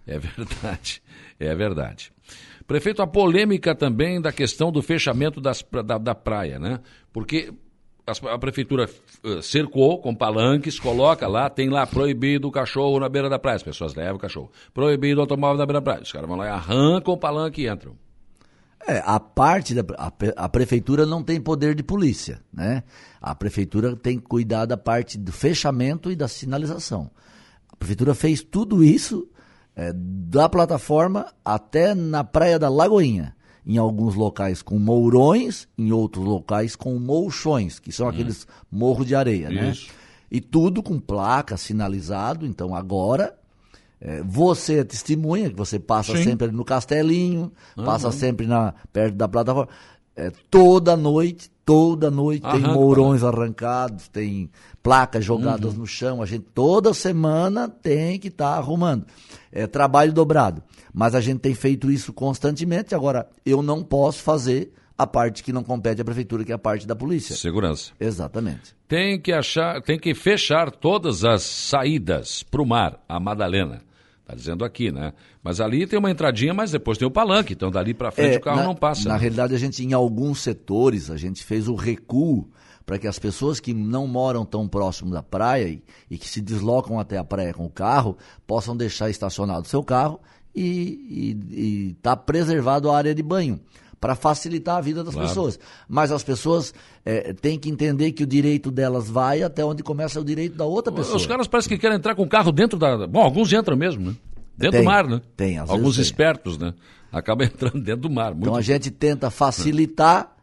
[0.07, 1.01] É verdade,
[1.39, 2.11] é verdade.
[2.65, 6.79] Prefeito, a polêmica também da questão do fechamento das, da, da praia, né?
[7.13, 7.53] Porque
[8.05, 8.89] a prefeitura
[9.23, 13.57] eh, cercou com palanques, coloca lá, tem lá proibido o cachorro na beira da praia.
[13.57, 14.51] As pessoas levam o cachorro.
[14.73, 16.01] Proibido o automóvel na beira da praia.
[16.01, 17.95] Os caras vão lá e arrancam o palanque e entram.
[18.87, 22.83] É, a parte da a, a, prefeitura não tem poder de polícia, né?
[23.21, 27.11] A prefeitura tem que cuidar da parte do fechamento e da sinalização.
[27.71, 29.29] A prefeitura fez tudo isso
[29.75, 33.35] é, da plataforma até na praia da Lagoinha
[33.65, 38.09] em alguns locais com mourões, em outros locais com molchões, que são hum.
[38.09, 39.71] aqueles morros de areia, né?
[39.71, 39.87] Isso.
[39.87, 39.93] né?
[40.31, 42.45] E tudo com placa, sinalizado.
[42.45, 43.35] Então agora
[43.99, 46.23] é, você é testemunha, que você passa Sim.
[46.23, 47.85] sempre ali no castelinho, uhum.
[47.85, 49.69] passa sempre na, perto da plataforma.
[50.15, 54.49] É, toda noite, toda noite tem mourões arrancados, tem
[54.81, 55.79] placas jogadas uhum.
[55.79, 56.21] no chão.
[56.21, 59.05] A gente toda semana tem que estar tá arrumando.
[59.51, 60.63] É trabalho dobrado.
[60.93, 62.95] Mas a gente tem feito isso constantemente.
[62.95, 66.59] Agora, eu não posso fazer a parte que não compete à prefeitura, que é a
[66.59, 67.35] parte da polícia.
[67.35, 67.91] Segurança.
[67.99, 68.75] Exatamente.
[68.87, 73.81] Tem que achar, tem que fechar todas as saídas para o mar, a Madalena.
[74.21, 75.13] Está dizendo aqui, né?
[75.43, 78.37] Mas ali tem uma entradinha, mas depois tem o palanque, então dali para frente É,
[78.37, 79.09] o carro na, não passa.
[79.09, 79.21] Na né?
[79.21, 82.47] realidade, a gente, em alguns setores, a gente fez o recuo
[82.91, 86.41] para que as pessoas que não moram tão próximo da praia e, e que se
[86.41, 90.19] deslocam até a praia com o carro possam deixar estacionado o seu carro
[90.53, 93.61] e está preservado a área de banho
[93.97, 95.29] para facilitar a vida das Claro.
[95.29, 95.57] pessoas.
[95.87, 96.73] Mas as pessoas
[97.05, 100.65] eh, têm que entender que o direito delas vai até onde começa o direito da
[100.65, 101.15] outra pessoa.
[101.15, 103.07] Os caras parecem que querem entrar com o carro dentro da.
[103.07, 104.15] Bom, alguns entram mesmo, né?
[104.57, 105.21] Dentro Tem, do mar, né?
[105.37, 106.25] tem, às Alguns vezes tem.
[106.25, 106.73] espertos, né?
[107.09, 108.31] Acabam entrando dentro do mar.
[108.33, 110.35] Muito Então a gente tenta facilitar,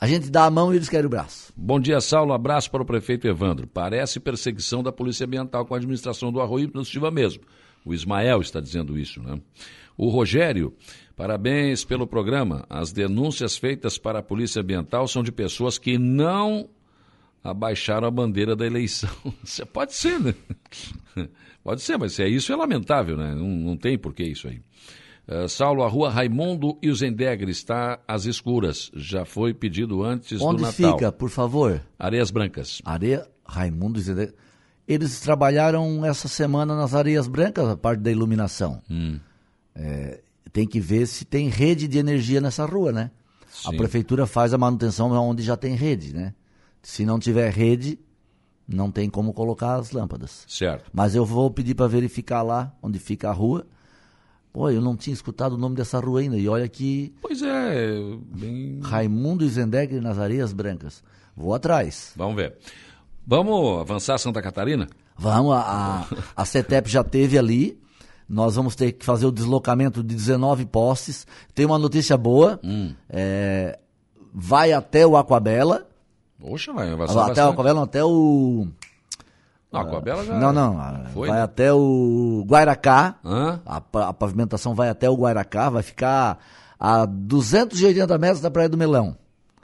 [0.00, 1.52] a gente dá a mão e eles querem o braço.
[1.56, 2.32] Bom dia, Saulo.
[2.32, 3.66] Abraço para o prefeito Evandro.
[3.66, 7.42] Parece perseguição da Polícia Ambiental com a administração do Arroio Silva mesmo.
[7.84, 9.40] O Ismael está dizendo isso, né?
[9.96, 10.72] O Rogério,
[11.16, 12.64] parabéns pelo programa.
[12.70, 16.68] As denúncias feitas para a Polícia Ambiental são de pessoas que não
[17.42, 19.10] abaixaram a bandeira da eleição.
[19.72, 20.34] Pode ser, né?
[21.64, 23.34] Pode ser, mas se é isso, é lamentável, né?
[23.34, 24.60] Não, não tem por que isso aí.
[25.28, 28.90] Eh, Saulo, a rua Raimundo e o Zendegre está às escuras.
[28.94, 30.92] Já foi pedido antes Onde do Natal.
[30.94, 31.82] fica, por favor?
[31.98, 32.80] Areias Brancas.
[32.82, 34.32] Areia, Raimundo e Zedé.
[34.86, 38.80] Eles trabalharam essa semana nas areias brancas, a parte da iluminação.
[38.90, 39.20] Hum.
[39.74, 43.10] É, tem que ver se tem rede de energia nessa rua, né?
[43.66, 43.76] A Sim.
[43.76, 46.34] prefeitura faz a manutenção onde já tem rede, né?
[46.82, 47.98] Se não tiver rede,
[48.66, 50.44] não tem como colocar as lâmpadas.
[50.48, 50.90] Certo.
[50.90, 53.66] Mas eu vou pedir para verificar lá onde fica a rua.
[54.52, 56.36] Pô, eu não tinha escutado o nome dessa rua ainda.
[56.36, 58.00] E olha que Pois é,
[58.34, 58.80] bem...
[58.82, 61.02] Raimundo Zendegre nas areias brancas.
[61.36, 62.12] Vou atrás.
[62.16, 62.56] vamos ver.
[63.26, 64.88] Vamos avançar Santa Catarina?
[65.16, 66.06] Vamos, a, a,
[66.36, 67.78] a CETEP já teve ali.
[68.28, 71.26] Nós vamos ter que fazer o deslocamento de 19 postes.
[71.54, 72.58] Tem uma notícia boa.
[72.64, 72.94] Hum.
[73.08, 73.78] É,
[74.32, 75.86] vai até o Aquabela.
[76.38, 77.52] Poxa, vai avançar Até o bastante.
[77.52, 78.68] Aquabela, não, até o.
[79.70, 80.34] Não, a Coabela já...
[80.38, 81.04] Não, não.
[81.12, 81.44] Foi, vai né?
[81.44, 83.16] até o Guairacá.
[83.24, 83.60] Hã?
[83.66, 85.68] A, a pavimentação vai até o Guairacá.
[85.68, 86.38] Vai ficar
[86.80, 89.16] a 280 metros da Praia do Melão.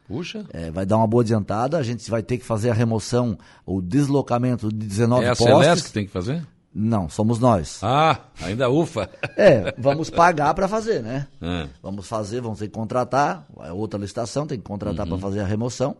[0.06, 0.44] Puxa.
[0.52, 1.78] É, vai dar uma boa adiantada.
[1.78, 5.46] A gente vai ter que fazer a remoção, o deslocamento de 19 É a postes.
[5.56, 6.46] Celeste que tem que fazer?
[6.76, 7.78] Não, somos nós.
[7.82, 9.08] Ah, ainda ufa.
[9.38, 11.26] É, vamos pagar para fazer, né?
[11.40, 15.12] Ah, Vamos fazer, vamos ter que contratar, é outra licitação, tem que contratar Uhum.
[15.12, 15.96] para fazer a remoção.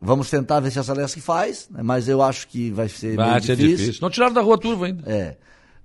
[0.00, 1.80] Vamos tentar ver se a Celeste faz, né?
[1.82, 3.76] mas eu acho que vai ser vai meio ser difícil.
[3.78, 4.02] difícil.
[4.02, 5.02] Não tiraram da rua turva ainda.
[5.10, 5.36] É.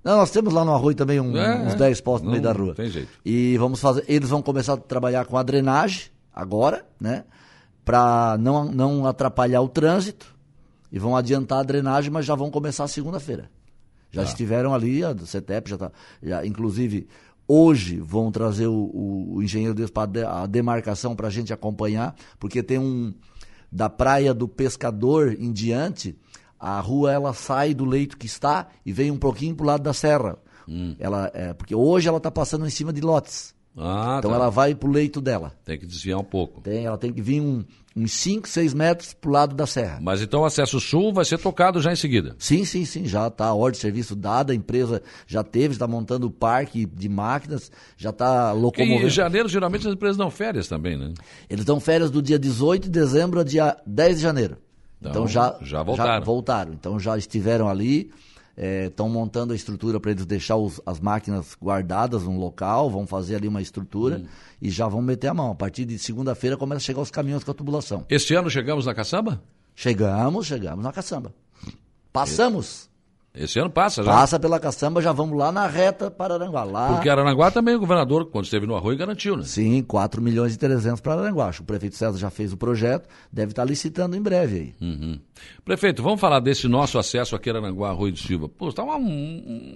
[0.04, 1.76] Não, nós temos lá no Arroio também um- É, uns é.
[1.78, 2.74] 10 postos no meio da rua.
[2.76, 3.10] tem jeito.
[3.24, 7.24] E vamos fazer, eles vão começar a trabalhar com a drenagem agora, né?
[7.86, 10.28] Para não, não atrapalhar o trânsito.
[10.92, 13.50] E vão adiantar a drenagem, mas já vão começar segunda-feira.
[14.12, 15.92] Já estiveram ali, a do CETEP já tá.
[16.22, 17.08] Já, inclusive,
[17.48, 22.14] hoje vão trazer o, o- o engenheiro deles para a demarcação para a gente acompanhar,
[22.38, 23.14] porque tem um.
[23.72, 26.18] Da praia do pescador em diante,
[26.60, 29.84] a rua ela sai do leito que está e vem um pouquinho para o lado
[29.84, 30.38] da serra.
[31.00, 33.56] Ela, é, porque hoje ela está passando em cima de lotes.
[33.78, 34.36] Ah, Então tá.
[34.38, 35.54] ela vai pro leito dela.
[35.64, 36.60] Tem que desviar um pouco.
[36.62, 37.64] Tem, ela tem que vir um-
[37.96, 40.00] uns 5, 6 metros pro lado da serra.
[40.02, 42.36] Mas então o acesso sul vai ser tocado já em seguida.
[42.38, 45.88] Sim, sim, sim, já está a ordem de serviço dada, a empresa já teve, está
[45.88, 49.08] montando o parque de máquinas, já está locomovendo.
[49.08, 51.14] em janeiro, geralmente, as empresas dão férias também, né?
[51.50, 54.58] Eles dão férias do dia 18 de dezembro a dia 10 de janeiro.
[55.00, 56.24] Então, Então, já, já voltaram.
[56.26, 56.74] voltaram.
[56.74, 58.12] Então já estiveram ali,
[58.62, 63.36] estão montando a estrutura para eles deixar os- as máquinas guardadas num local, vão fazer
[63.36, 64.28] ali uma estrutura Hum.
[64.62, 65.52] e já vão meter a mão.
[65.52, 68.06] A partir de segunda-feira começa a chegar os caminhões com a tubulação.
[68.10, 69.42] Este ano chegamos na caçamba?
[69.74, 71.34] Chegamos, chegamos na caçamba.
[72.14, 72.90] Passamos.
[73.34, 74.12] Esse ano passa já.
[74.12, 76.66] Passa pela caçamba, já vamos lá na reta para Aranguá.
[76.66, 79.44] Lá, Porque Aranaguá também o governador, quando esteve no Arroio, garantiu, né?
[79.46, 81.50] Sim, 4 milhões e 300 para Aranguá.
[81.58, 84.76] O prefeito César já fez o projeto, deve estar licitando em breve aí.
[84.86, 85.18] Uhum.
[85.64, 88.50] Prefeito, vamos falar desse nosso acesso aqui a Aranguá, Arroio do Silva.
[88.50, 88.98] Pô, está um,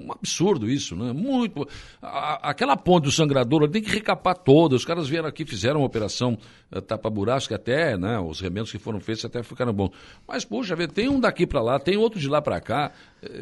[0.06, 1.14] um absurdo isso, né?
[1.14, 1.66] Muito.
[2.02, 4.76] a- aquela ponte do sangrador tem que recapar toda.
[4.76, 6.38] Os caras vieram aqui, fizeram uma operação
[6.72, 9.92] eh, tapa-buracos, que até, né, os remendos que foram feitos até ficaram bons.
[10.28, 12.92] Mas, puxa, vê, tem um daqui para lá, tem outro de lá para cá.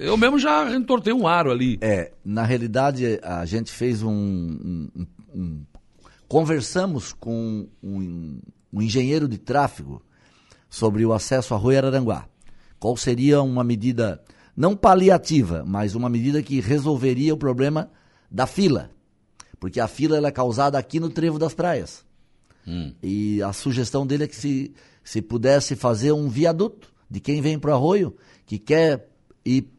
[0.03, 1.77] Eu mesmo já entortei um aro ali.
[1.79, 4.11] É, na realidade, a gente fez um.
[4.11, 5.65] um- um- um-
[6.27, 8.41] conversamos com um,
[8.73, 10.01] engenheiro de tráfego
[10.69, 12.27] sobre o acesso a Rui Araranguá.
[12.79, 14.21] Qual seria uma medida,
[14.57, 17.89] não paliativa, mas uma medida que resolveria o problema
[18.29, 18.89] da fila.
[19.57, 22.03] Porque a fila ela é causada aqui no Trevo das Praias.
[23.01, 27.57] E a sugestão dele é que se, se pudesse fazer um viaduto de quem vem
[27.57, 28.13] para o arroio,
[28.45, 29.07] que quer
[29.45, 29.69] ir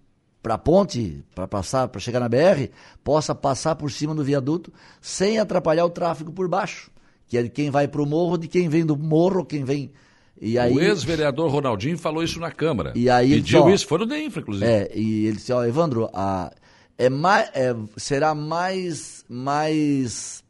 [0.44, 2.68] para a ponte, para passar, para chegar na BR,
[3.02, 6.90] possa passar por cima do viaduto sem atrapalhar o tráfego por baixo,
[7.26, 9.90] que é de quem vai para o morro, de quem vem do morro, quem vem.
[10.38, 12.92] E aí, o ex-vereador Ronaldinho falou isso na Câmara.
[12.94, 14.66] E aí Pediu ó, isso, foi no DEINFRA, inclusive.
[14.70, 16.52] É, e ele disse, ó, Evandro, a,
[16.98, 20.44] é mais, é, será mais, mais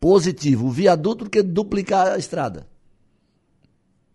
[0.00, 2.66] positivo o viaduto do que duplicar a estrada.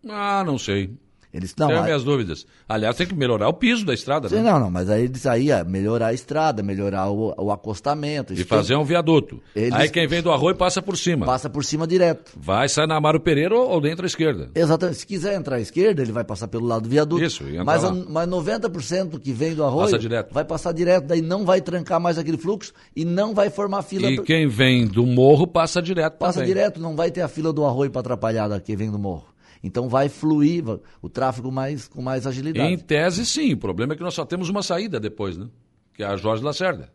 [0.10, 0.94] Ah, não sei.
[1.34, 2.46] Ele disse, não, Tenho aí- minhas dúvidas.
[2.68, 4.52] Aliás, tem que melhorar o piso da estrada, Sim, né?
[4.52, 8.34] não, não, mas aí ele disse aí, é, melhorar a estrada, melhorar o, o acostamento.
[8.34, 9.40] E fazer um viaduto.
[9.56, 11.26] Eles- Aí quem vem do arroio passa por cima.
[11.26, 12.32] Passa por cima direto.
[12.38, 14.50] Vai, sai na Amaro Pereira ou, ou dentro à esquerda.
[14.54, 14.98] Exatamente.
[15.00, 17.24] Se quiser entrar à esquerda, ele vai passar pelo lado do viaduto.
[17.24, 17.92] Isso, e mas, lá.
[18.10, 20.34] mas 90% que vem do arroio Passa direto.
[20.34, 24.10] vai passar direto, daí não vai trancar mais aquele fluxo e não vai formar fila.
[24.12, 26.48] E quem vem do morro passa direto Passa também.
[26.54, 29.26] direto, não vai ter a fila do arroio para atrapalhar da quem vem do morro.
[29.64, 30.64] Então vai fluir
[31.02, 32.74] o tráfego mais, com mais agilidade.
[32.74, 33.54] Em tese, sim.
[33.54, 35.48] O problema é que nós só temos uma saída depois, né?
[35.94, 36.90] Que é a Jorge Lacerda.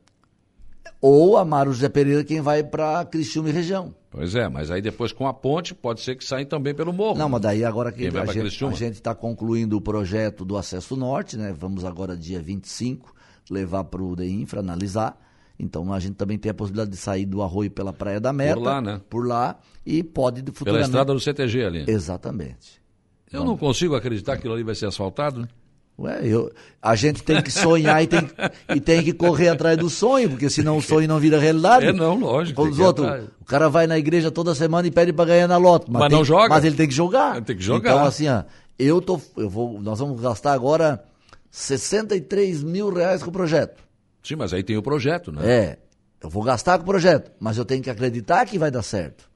[1.01, 3.95] Ou Amaro José Pereira, quem vai para Criciúma e região.
[4.11, 7.19] Pois é, mas aí depois com a ponte pode ser que saia também pelo morro.
[7.19, 10.97] Não, mas daí agora que a gente a gente está concluindo o projeto do acesso
[10.97, 11.55] norte, né?
[11.57, 13.15] Vamos agora dia 25
[13.51, 15.21] levar para o DEINFRA analisar.
[15.59, 18.59] Então a gente também tem a possibilidade de sair do arroio pela Praia da Meta.
[18.61, 19.01] lá, né?
[19.09, 20.87] Por lá e pode Pela futuramente.
[20.89, 21.85] estrada do CTG ali.
[21.89, 22.81] Exatamente.
[23.33, 25.41] Eu não consigo acreditar que aquilo ali vai ser asfaltado.
[25.41, 25.49] né?
[25.99, 28.21] Ué, eu, a gente tem que sonhar e tem,
[28.75, 31.87] e tem que correr atrás do sonho, porque senão o sonho não vira realidade.
[31.87, 33.29] É, não, lógico, os outros, atrás.
[33.41, 35.91] o cara vai na igreja toda semana e pede para ganhar na loto.
[35.91, 36.51] Mas tem- não joga.
[36.51, 37.41] Mas ele tem que jogar.
[37.43, 37.91] Tem que jogar.
[37.95, 38.43] Então, assim, ó,
[38.79, 41.03] eu tô, eu vou, nós vamos gastar agora
[41.51, 43.83] 63 mil reais com o projeto.
[44.27, 45.49] Sim, mas aí tem o projeto, né?
[45.49, 45.79] É,
[46.21, 49.31] eu vou gastar com o projeto, mas eu tenho que acreditar que vai dar certo.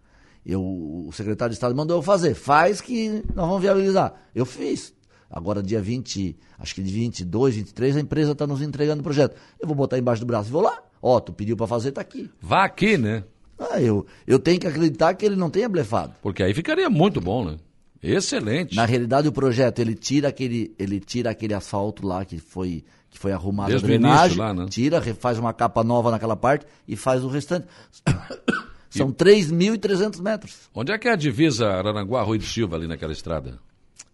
[0.44, 2.34] Eu, o secretário de Estado mandou eu fazer.
[2.34, 4.14] Faz que nós vamos viabilizar.
[4.34, 4.92] Eu fiz.
[5.30, 9.36] Agora, dia 20, acho que de 22, 23, a empresa está nos entregando o projeto.
[9.60, 10.82] Eu vou botar embaixo do braço e vou lá.
[11.00, 12.28] Ó, tu pediu para fazer, tá aqui.
[12.40, 13.22] Vá aqui, né?
[13.56, 16.14] Ah, eu, eu tenho que acreditar que ele não tenha blefado.
[16.20, 17.58] Porque aí ficaria muito bom, né?
[18.02, 18.74] Excelente.
[18.74, 23.18] Na realidade, o projeto, ele tira aquele, ele tira aquele asfalto lá que foi, que
[23.18, 24.66] foi arrumado Desde a drenagem, lá, né?
[24.70, 27.66] tira, faz uma capa nova naquela parte e faz o restante.
[28.88, 30.56] São 3.300 metros.
[30.74, 33.58] Onde é que é a divisa Araranguá, Rui de Silva, ali naquela estrada?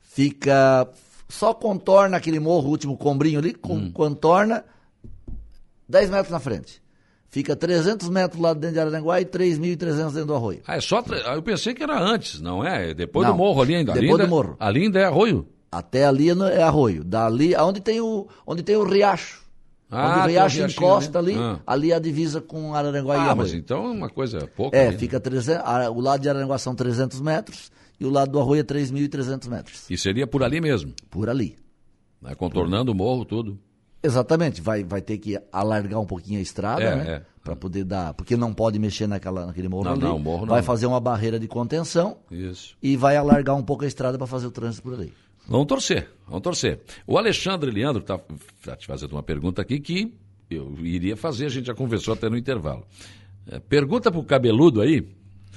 [0.02, 0.88] Fica,
[1.28, 3.90] só contorna aquele morro, o último combrinho ali, com, Hum.
[3.92, 4.64] contorna
[5.88, 6.82] 10 metros na frente.
[7.28, 10.60] Fica 300 metros lá dentro de Araranguá e 3.300 dentro do arroio.
[10.66, 10.98] Ah, é só.
[11.26, 12.94] ah, Eu pensei que era antes, não é?
[12.94, 13.92] Depois Não, do morro ali ainda.
[13.92, 14.56] Ali depois ainda- do morro.
[14.58, 15.46] Ali ainda é arroio.
[15.70, 17.02] Até ali no- é arroio.
[17.04, 19.44] Dali, aonde tem o, onde tem o riacho.
[19.90, 21.32] Ah, onde o riacho encosta ali.
[21.34, 21.60] ali, Ah.
[21.66, 23.36] ali é a divisa com Araranguá e Ah, arroio.
[23.36, 24.76] mas então é uma coisa pouca.
[24.76, 24.98] É, ali, né?
[24.98, 28.60] fica 300, a- o lado de Araranguá são 300 metros e o lado do arroio
[28.60, 29.88] é 3.300 metros.
[29.90, 31.56] E seria por ali mesmo, Por ali.
[32.20, 32.34] né?
[32.34, 33.58] contornando o morro, tudo.
[34.02, 37.10] Exatamente, vai, vai ter que alargar um pouquinho a estrada, É, né?
[37.10, 37.22] é.
[37.42, 38.12] Para poder dar.
[38.14, 40.00] Porque não pode mexer naquela, naquele morro Não, ali.
[40.00, 40.52] não, morro não.
[40.54, 42.76] vai fazer uma barreira de contenção Isso.
[42.82, 45.12] e vai alargar um pouco a estrada para fazer o trânsito por ali.
[45.48, 46.80] Vamos torcer, vamos torcer.
[47.06, 48.18] O Alexandre Leandro está
[48.64, 50.12] tá te fazendo uma pergunta aqui que
[50.50, 52.84] eu iria fazer, a gente já conversou até no intervalo.
[53.50, 55.06] É, pergunta pro cabeludo aí.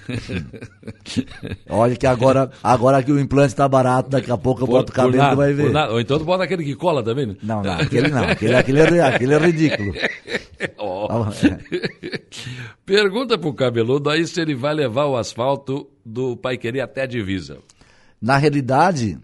[1.69, 4.95] Olha que agora, agora que o implante está barato, daqui a pouco eu boto o
[4.95, 5.71] cabelo nada, e vai por ver.
[5.71, 5.93] nada.
[5.93, 7.35] Ou então tu bota aquele que cola também, né?
[7.43, 8.23] Não, não, aquele não.
[8.23, 9.93] Aquele, aquele, é, aquele é ridículo.
[10.59, 10.67] É.
[12.85, 17.05] Pergunta pro cabeludo aí se ele vai levar o asfalto do Pai Querer até a
[17.05, 17.59] divisa.
[18.21, 19.17] Na realidade,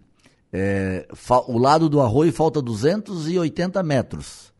[0.57, 1.07] é,
[1.47, 4.53] o lado do arroio falta 280 metros.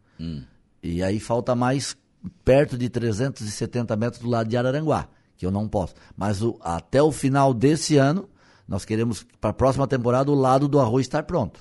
[0.83, 1.95] E aí falta mais
[2.43, 5.93] perto de 370 metros do lado de Araranguá, que eu não posso.
[6.17, 8.27] Mas o- até o final desse ano,
[8.67, 11.59] nós queremos, para a próxima temporada, o lado do arroio estar pronto.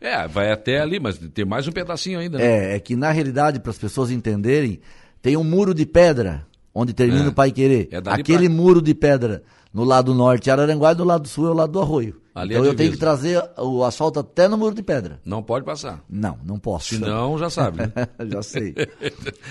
[0.00, 2.44] É, vai até ali, mas tem mais um pedacinho ainda, né?
[2.72, 4.80] É, é que na realidade, para as pessoas entenderem,
[5.20, 7.28] tem um muro de pedra onde termina É.
[7.28, 7.88] o Pai Querer.
[7.92, 9.42] É Aquele pra- muro de pedra
[9.74, 12.22] no lado norte é Araranguá e do lado sul é o lado do arroio.
[12.34, 15.20] Ali é então a eu tenho que trazer o asfalto até no muro de pedra.
[15.24, 16.02] Não pode passar.
[16.08, 16.94] Não, não posso.
[16.96, 17.78] Senão, já sabe.
[17.78, 17.92] Né?
[18.32, 18.74] Já sei.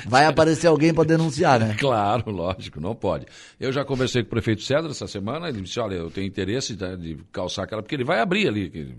[0.08, 1.76] Vai aparecer alguém para denunciar, né?
[1.80, 3.26] Claro, lógico, não pode.
[3.60, 6.76] Eu já conversei com o prefeito Cedro essa semana, ele disse, olha, eu tenho interesse
[6.76, 8.96] de, de calçar aquela, porque ele vai abrir ali que-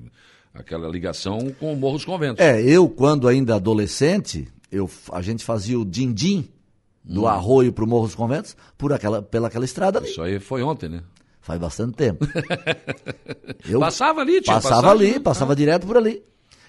[0.54, 2.42] aquela ligação com o Morro dos Conventos.
[2.44, 6.48] É, eu, quando ainda adolescente, eu, a gente fazia o din-din
[7.04, 10.08] do arroio pro Morro dos Conventos por aquela, pela aquela estrada ali.
[10.08, 11.02] Isso aí foi ontem, né?
[11.44, 12.26] Faz bastante tempo.
[13.68, 15.18] Eu Passava ali, tinha passava ali, né?
[15.20, 16.22] passava direto por ali.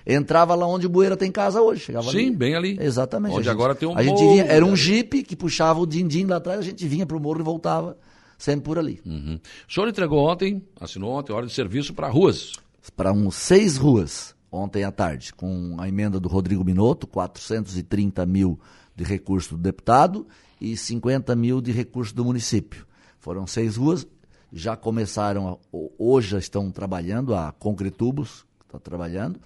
[0.05, 1.81] Entrava lá onde o Bueira tem casa hoje.
[1.81, 2.31] Chegava Sim, ali.
[2.35, 2.77] bem ali.
[2.79, 3.31] Exatamente.
[3.33, 6.25] Onde gente- agora tem um A gente vinha, era um jipe que puxava o din-din
[6.25, 7.97] lá atrás, a gente vinha pro morro e voltava
[8.37, 8.99] sempre por ali.
[9.05, 9.39] Uhum.
[9.67, 12.51] O senhor entregou ontem, assinou ontem, hora de serviço para ruas.
[12.97, 18.59] Para uns seis ruas ontem à tarde, com a emenda do Rodrigo Minotto, 430 mil
[18.93, 20.27] de recurso do deputado
[20.59, 22.85] e 50 mil de recurso do município.
[23.19, 24.05] Foram seis ruas,
[24.51, 25.59] já começaram,
[25.97, 29.39] hoje já estão trabalhando, a Concretubos está trabalhando,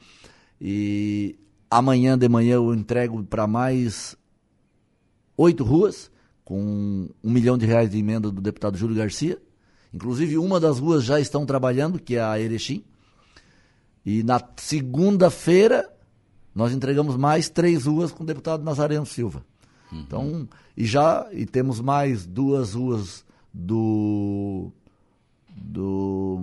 [0.60, 1.38] e
[1.70, 4.16] amanhã de manhã eu entrego para mais
[5.38, 6.12] oito ruas,
[6.44, 9.40] com um milhão de reais de emenda do deputado Júlio Garcia.
[9.94, 12.84] Inclusive, uma das ruas já estão trabalhando, que é a Erechim.
[14.04, 15.88] E na segunda-feira,
[16.54, 19.46] nós entregamos mais três ruas com o deputado Nazareno Silva.
[19.92, 20.00] Uhum.
[20.00, 24.72] Então, e já e temos mais duas ruas do
[25.62, 26.40] do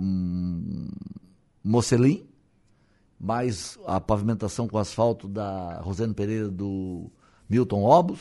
[1.63, 2.25] Mocelim,
[3.19, 7.09] mais a pavimentação com asfalto da Rosane Pereira do
[7.49, 8.19] Milton Obos.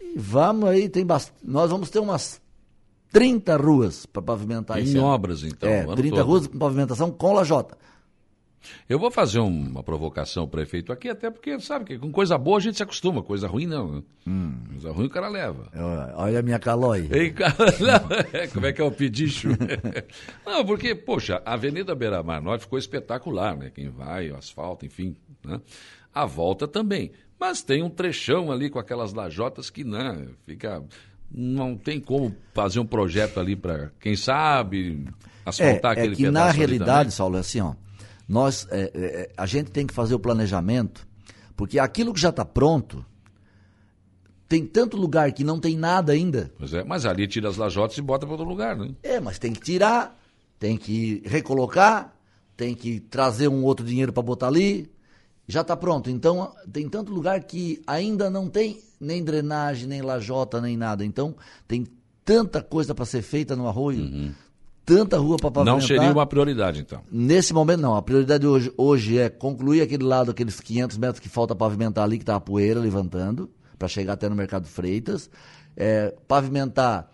[0.00, 1.32] E vamos aí, tem bast...
[1.42, 2.40] nós vamos ter umas
[3.12, 5.68] 30 ruas para pavimentar em obras, então.
[5.68, 6.26] É, 30 todo.
[6.26, 7.78] ruas com pavimentação com lajota.
[8.88, 12.60] Eu vou fazer uma provocação, prefeito, aqui, até porque, sabe, que com coisa boa a
[12.60, 13.92] gente se acostuma, coisa ruim não.
[13.92, 14.02] Né?
[14.26, 14.54] Hum.
[14.68, 15.68] Coisa ruim o cara leva.
[16.14, 17.08] Olha a minha calói.
[17.12, 17.34] Ei,
[18.52, 19.48] como é que é o pedicho?
[20.46, 23.70] não, porque, poxa, a Avenida Beira-Mar Norte ficou espetacular, né?
[23.74, 25.60] Quem vai, o asfalto, enfim, né?
[26.14, 27.12] A volta também.
[27.38, 30.82] Mas tem um trechão ali com aquelas lajotas que, né, fica...
[31.28, 35.08] Não tem como fazer um projeto ali para, quem sabe,
[35.44, 37.74] asfaltar é, aquele é que na realidade, Saulo, é assim, ó
[38.28, 41.06] nós, é, é, é, a gente tem que fazer o planejamento,
[41.56, 43.04] porque aquilo que já está pronto,
[44.48, 46.52] tem tanto lugar que não tem nada ainda.
[46.58, 48.94] Pois é, mas ali tira as lajotas e bota para outro lugar, né?
[49.02, 50.18] É, mas tem que tirar,
[50.58, 52.14] tem que recolocar,
[52.56, 54.90] tem que trazer um outro dinheiro para botar ali.
[55.48, 56.10] Já está pronto.
[56.10, 61.04] Então, tem tanto lugar que ainda não tem nem drenagem, nem lajota, nem nada.
[61.04, 61.36] Então,
[61.68, 61.86] tem
[62.24, 64.00] tanta coisa para ser feita no arroio.
[64.00, 64.34] Uhum
[64.86, 65.80] tanta rua para pavimentar.
[65.80, 67.02] Não seria uma prioridade, então?
[67.10, 67.96] Nesse momento, não.
[67.96, 72.16] A prioridade hoje, hoje é concluir aquele lado, aqueles 500 metros que falta pavimentar ali,
[72.16, 75.28] que está a poeira levantando, para chegar até no Mercado Freitas.
[75.76, 77.10] É, pavimentar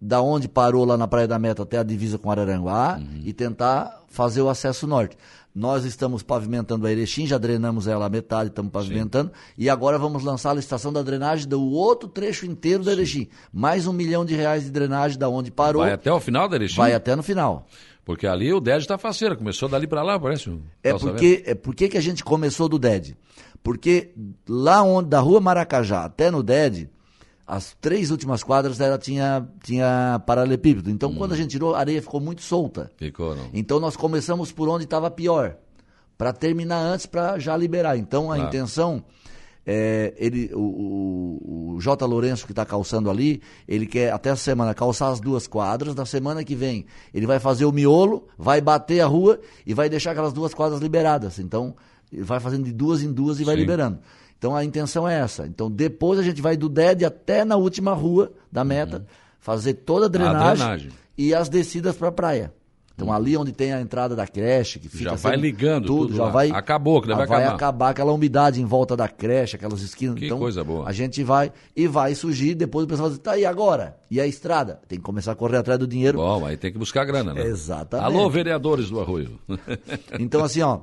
[0.00, 3.22] da onde parou lá na Praia da Meta até a divisa com Araranguá uhum.
[3.24, 5.16] e tentar fazer o acesso norte.
[5.54, 9.52] Nós estamos pavimentando a Erechim, já drenamos ela a metade, estamos pavimentando, Sim.
[9.56, 13.28] e agora vamos lançar a licitação da drenagem do outro trecho inteiro da Erechim.
[13.52, 15.82] Mais um milhão de reais de drenagem da onde parou.
[15.82, 16.76] Vai até o final da Erechim?
[16.76, 17.68] Vai até no final.
[18.04, 20.50] Porque ali o DED está faceira, começou dali para lá, parece.
[20.50, 20.60] Um...
[20.82, 23.16] É porque, é porque que a gente começou do DED?
[23.62, 24.12] Porque
[24.48, 26.90] lá onde, da rua Maracajá até no DED,
[27.46, 30.90] as três últimas quadras ela tinha, tinha paralelepípedo.
[30.90, 31.16] Então, hum.
[31.16, 32.90] quando a gente tirou, a areia ficou muito solta.
[32.96, 33.48] Ficou, não.
[33.52, 35.56] Então, nós começamos por onde estava pior,
[36.16, 37.98] para terminar antes, para já liberar.
[37.98, 39.04] Então, a intenção,
[39.66, 42.06] é, ele, o, o, o J.
[42.06, 45.94] Lourenço, que está calçando ali, ele quer, até a semana, calçar as duas quadras.
[45.94, 49.90] Na semana que vem, ele vai fazer o miolo, vai bater a rua e vai
[49.90, 51.38] deixar aquelas duas quadras liberadas.
[51.38, 51.74] Então,
[52.10, 53.44] ele vai fazendo de duas em duas e Sim.
[53.44, 53.98] vai liberando.
[54.44, 55.46] Então a intenção é essa.
[55.46, 59.04] Então depois a gente vai do DED até na última rua da meta, uhum.
[59.40, 62.52] fazer toda a drenagem, a drenagem, e as descidas para a praia.
[62.94, 63.14] Então uhum.
[63.14, 66.26] ali onde tem a entrada da creche, que fica já vai ligando tudo, tudo já
[66.26, 67.54] vai acabou, que vai, vai acabar.
[67.54, 70.18] acabar aquela umidade em volta da creche, aquelas esquinas.
[70.18, 70.86] Que então, coisa boa.
[70.86, 73.96] A gente vai e vai surgir, depois o pessoal diz, tá e agora?
[74.10, 74.78] E a estrada?
[74.86, 76.18] Tem que começar a correr atrás do dinheiro.
[76.18, 77.46] Bom, aí tem que buscar grana, né?
[77.46, 78.06] Exatamente.
[78.06, 79.40] Alô, vereadores do Arroio.
[80.20, 80.80] então assim, ó,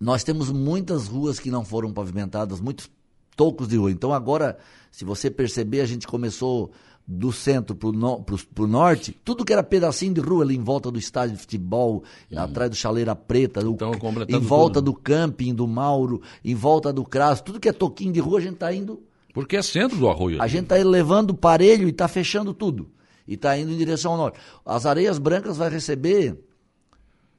[0.00, 2.90] nós temos muitas ruas que não foram pavimentadas, muitos
[3.36, 3.90] tocos de rua.
[3.90, 4.58] Então agora,
[4.90, 6.72] se você perceber, a gente começou
[7.10, 8.22] do centro para o no,
[8.66, 12.38] norte, tudo que era pedacinho de rua ali em volta do estádio de futebol, hum.
[12.38, 13.92] atrás do Chaleira Preta, então,
[14.28, 14.92] em volta tudo.
[14.92, 18.42] do camping do Mauro, em volta do Craso, tudo que é toquinho de rua a
[18.42, 19.02] gente está indo.
[19.32, 20.42] Porque é centro do arroio.
[20.42, 22.90] A gente está levando parelho e está fechando tudo.
[23.26, 24.38] E está indo em direção ao norte.
[24.66, 26.38] As Areias Brancas vai receber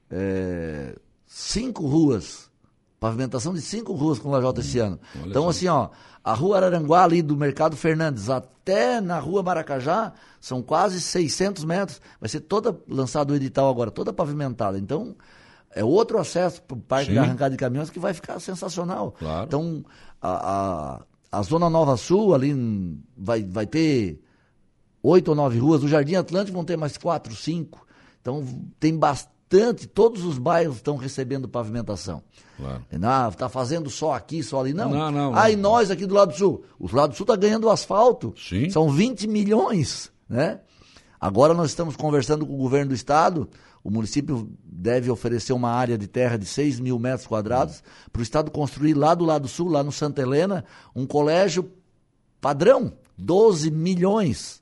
[0.09, 0.95] é,
[1.27, 2.48] cinco ruas
[2.99, 4.99] Pavimentação de cinco ruas com lajota esse ano.
[5.25, 5.89] então, assim, ó,
[6.23, 12.01] a rua Araranguá ali do Mercado Fernandes até na rua Maracajá são quase 600 metros.
[12.19, 14.77] Vai ser toda lançado o edital agora, toda pavimentada.
[14.77, 15.15] Então,
[15.73, 19.15] é outro acesso para o Parque de Arrancada de Caminhões que vai ficar sensacional.
[19.17, 19.45] Claro.
[19.45, 19.85] Então,
[20.21, 20.99] a,
[21.31, 22.53] a, a Zona Nova Sul ali
[23.17, 24.21] vai, vai ter
[25.01, 25.83] oito ou nove ruas.
[25.83, 27.87] O Jardim Atlântico vão ter mais quatro, cinco.
[28.21, 28.45] Então,
[28.77, 32.21] tem bastante bastante, todos os bairros estão recebendo pavimentação.
[32.55, 32.83] Claro.
[33.31, 34.73] Está fazendo só aqui, só ali.
[34.73, 34.89] Não.
[34.89, 35.35] Não, não.
[35.35, 36.63] Aí nós aqui do lado sul.
[36.77, 38.33] O lado sul está ganhando asfalto.
[38.37, 38.69] Sim.
[38.69, 40.59] São 20 milhões, né?
[41.19, 43.49] Agora nós estamos conversando com o governo do estado.
[43.83, 47.81] O município deve oferecer uma área de terra de 6 mil metros quadrados
[48.11, 50.63] para o estado construir lá do lado sul, lá no Santa Helena,
[50.95, 51.71] um colégio
[52.39, 54.61] padrão, 12 milhões.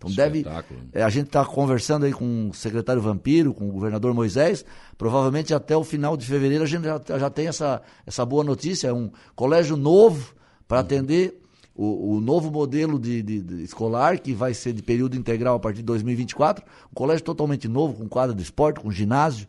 [0.00, 0.46] Então deve.
[0.92, 4.64] É, a gente está conversando aí com o secretário Vampiro, com o governador Moisés.
[4.96, 8.88] Provavelmente até o final de fevereiro a gente já, já tem essa, essa boa notícia.
[8.88, 10.34] É um colégio novo
[10.66, 11.38] para atender
[11.74, 15.60] o, o novo modelo de, de, de, escolar, que vai ser de período integral a
[15.60, 19.46] partir de 2024, um colégio totalmente novo, com quadra de esporte, com ginásio,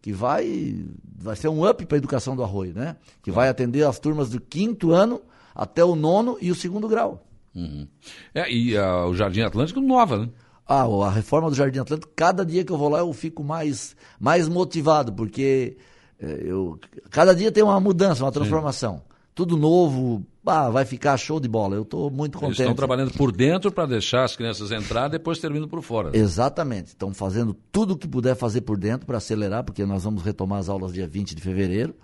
[0.00, 0.84] que vai,
[1.16, 2.96] vai ser um up para a educação do Arroio, né?
[3.22, 5.20] Que vai atender as turmas do quinto ano
[5.54, 7.26] até o nono e o segundo grau.
[7.54, 7.86] Uhum.
[8.34, 10.28] É, e uh, o Jardim Atlântico nova, né?
[10.66, 13.94] Ah, a reforma do Jardim Atlântico, cada dia que eu vou lá eu fico mais,
[14.18, 15.76] mais motivado, porque
[16.18, 16.78] é, eu,
[17.10, 18.96] cada dia tem uma mudança, uma transformação.
[18.96, 19.14] Sim.
[19.34, 21.74] Tudo novo, ah, vai ficar show de bola.
[21.74, 22.52] Eu estou muito contente.
[22.52, 26.16] Eles estão trabalhando por dentro para deixar as crianças entrar, depois terminam por fora.
[26.16, 26.88] Exatamente.
[26.88, 30.60] Estão fazendo tudo o que puder fazer por dentro para acelerar, porque nós vamos retomar
[30.60, 31.94] as aulas dia 20 de fevereiro.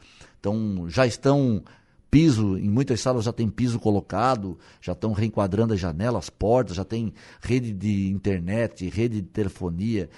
[0.41, 1.63] Então, já estão
[2.11, 6.77] piso, em muitas salas já tem piso colocado, já estão reenquadrando as janelas, as portas,
[6.77, 10.11] já tem rede de internet, rede de telefonia,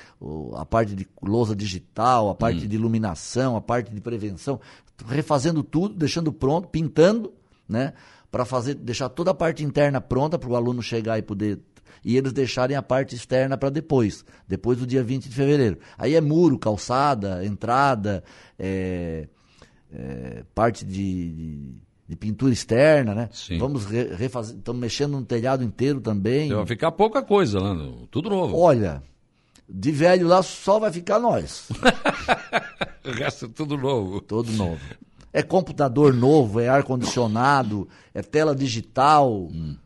[0.54, 2.68] a parte de lousa digital, a parte hum.
[2.68, 4.58] de iluminação, a parte de prevenção,
[5.06, 7.32] refazendo tudo, deixando pronto, pintando,
[7.68, 7.92] né?
[8.30, 11.60] Para fazer, deixar toda a parte interna pronta para o aluno chegar e poder
[12.04, 15.78] e eles deixarem a parte externa para depois, depois do dia 20 de fevereiro.
[15.96, 18.24] Aí é muro, calçada, entrada,
[18.58, 19.28] é,
[19.94, 21.74] é, parte de, de,
[22.08, 23.28] de, pintura externa, né?
[23.32, 23.58] Sim.
[23.58, 26.46] Vamos re, refazer, estamos mexendo no telhado inteiro também.
[26.46, 27.76] Então vai ficar pouca coisa lá,
[28.10, 28.58] tudo novo.
[28.58, 29.02] Olha,
[29.68, 31.68] de velho lá só vai ficar nós.
[33.04, 34.20] o resto é tudo novo.
[34.20, 34.80] Tudo novo.
[35.32, 39.30] É computador novo, é ar-condicionado, é tela digital.
[39.30, 39.76] Hum.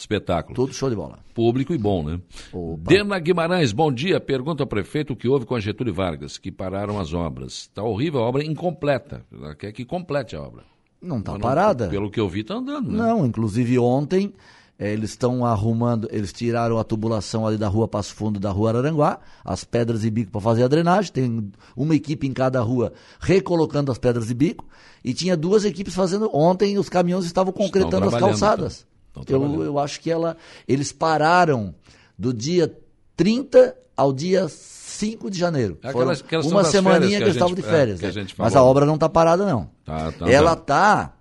[0.00, 0.54] Espetáculo.
[0.54, 1.18] Tudo show de bola.
[1.34, 2.18] Público e bom, né?
[2.52, 2.90] Opa.
[2.90, 4.18] Dena Guimarães, bom dia.
[4.18, 7.52] Pergunta ao prefeito o que houve com a Getúlio Vargas, que pararam as obras.
[7.52, 9.22] Está horrível a obra incompleta.
[9.30, 10.62] Ela quer que complete a obra.
[11.02, 11.88] Não está parada.
[11.88, 12.90] Pelo que eu vi, está andando.
[12.90, 12.96] Né?
[12.96, 14.32] Não, inclusive ontem
[14.78, 18.70] é, eles estão arrumando, eles tiraram a tubulação ali da rua Passo Fundo da rua
[18.70, 21.12] Araranguá, as pedras e bico para fazer a drenagem.
[21.12, 24.64] Tem uma equipe em cada rua recolocando as pedras e bico.
[25.04, 26.30] E tinha duas equipes fazendo.
[26.34, 28.86] Ontem os caminhões estavam concretando as calçadas.
[29.28, 30.36] Eu, eu acho que ela,
[30.66, 31.74] eles pararam
[32.18, 32.72] do dia
[33.16, 35.78] 30 ao dia 5 de janeiro.
[35.82, 38.02] É aquelas, aquelas uma semaninha que, que eles estavam de férias.
[38.02, 38.22] É, né?
[38.22, 39.70] a Mas a obra não está parada, não.
[39.84, 41.14] Tá, tá, ela está.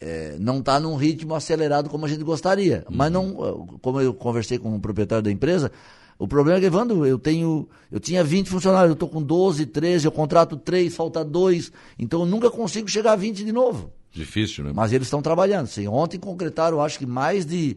[0.00, 2.84] É, não está num ritmo acelerado como a gente gostaria.
[2.88, 2.96] Uhum.
[2.96, 3.32] Mas não,
[3.80, 5.72] como eu conversei com o proprietário da empresa,
[6.18, 7.68] o problema é que, Evandro, eu tenho.
[7.90, 11.72] Eu tinha 20 funcionários, eu estou com 12, 13, eu contrato 3, falta 2.
[11.98, 13.92] Então eu nunca consigo chegar a 20 de novo.
[14.14, 14.72] Difícil, né?
[14.74, 15.66] Mas eles estão trabalhando.
[15.66, 15.88] Sim.
[15.88, 17.76] Ontem concretaram, acho que mais de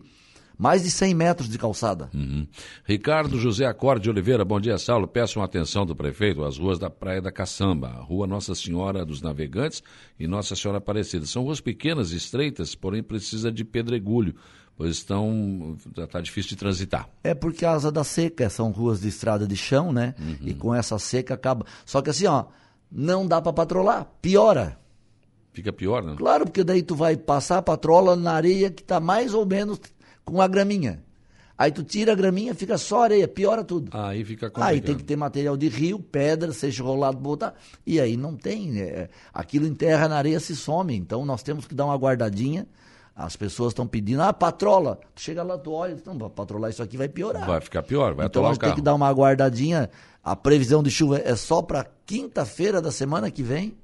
[0.58, 2.10] mais de 100 metros de calçada.
[2.14, 2.48] Uhum.
[2.84, 5.08] Ricardo José Acorde Oliveira, bom dia, Saulo.
[5.08, 9.06] Peço uma atenção do prefeito às ruas da Praia da Caçamba, a Rua Nossa Senhora
[9.06, 9.84] dos Navegantes
[10.20, 11.26] e Nossa Senhora Aparecida.
[11.26, 14.34] São ruas pequenas estreitas, porém precisa de pedregulho,
[14.76, 17.08] pois estão está difícil de transitar.
[17.24, 20.16] É por causa da seca, são ruas de estrada de chão, né?
[20.20, 20.38] Uhum.
[20.42, 21.68] E com essa seca acaba.
[21.86, 22.46] Só que assim, ó,
[22.92, 24.80] não dá para patrolar, piora.
[25.58, 26.14] Fica pior, né?
[26.16, 29.82] Claro, porque daí tu vai passar a patrola na areia que está mais ou menos
[30.24, 31.04] com a graminha.
[31.58, 33.90] Aí tu tira a graminha, fica só areia, piora tudo.
[33.92, 34.70] Aí fica complicado.
[34.70, 37.56] Aí tem que ter material de rio, pedra, seja rolado, botar.
[37.88, 38.80] E aí não tem.
[38.80, 40.96] É, aquilo enterra na areia, se some.
[40.96, 42.68] Então nós temos que dar uma guardadinha.
[43.16, 45.00] As pessoas estão pedindo, ah, patrola.
[45.16, 47.48] Tu chega lá, tu olha, não, para patrolar isso aqui vai piorar.
[47.48, 48.74] Vai ficar pior, vai então, atolar o carro.
[48.74, 49.90] tem que dar uma guardadinha.
[50.24, 53.76] A previsão de chuva é só para quinta-feira da semana que vem.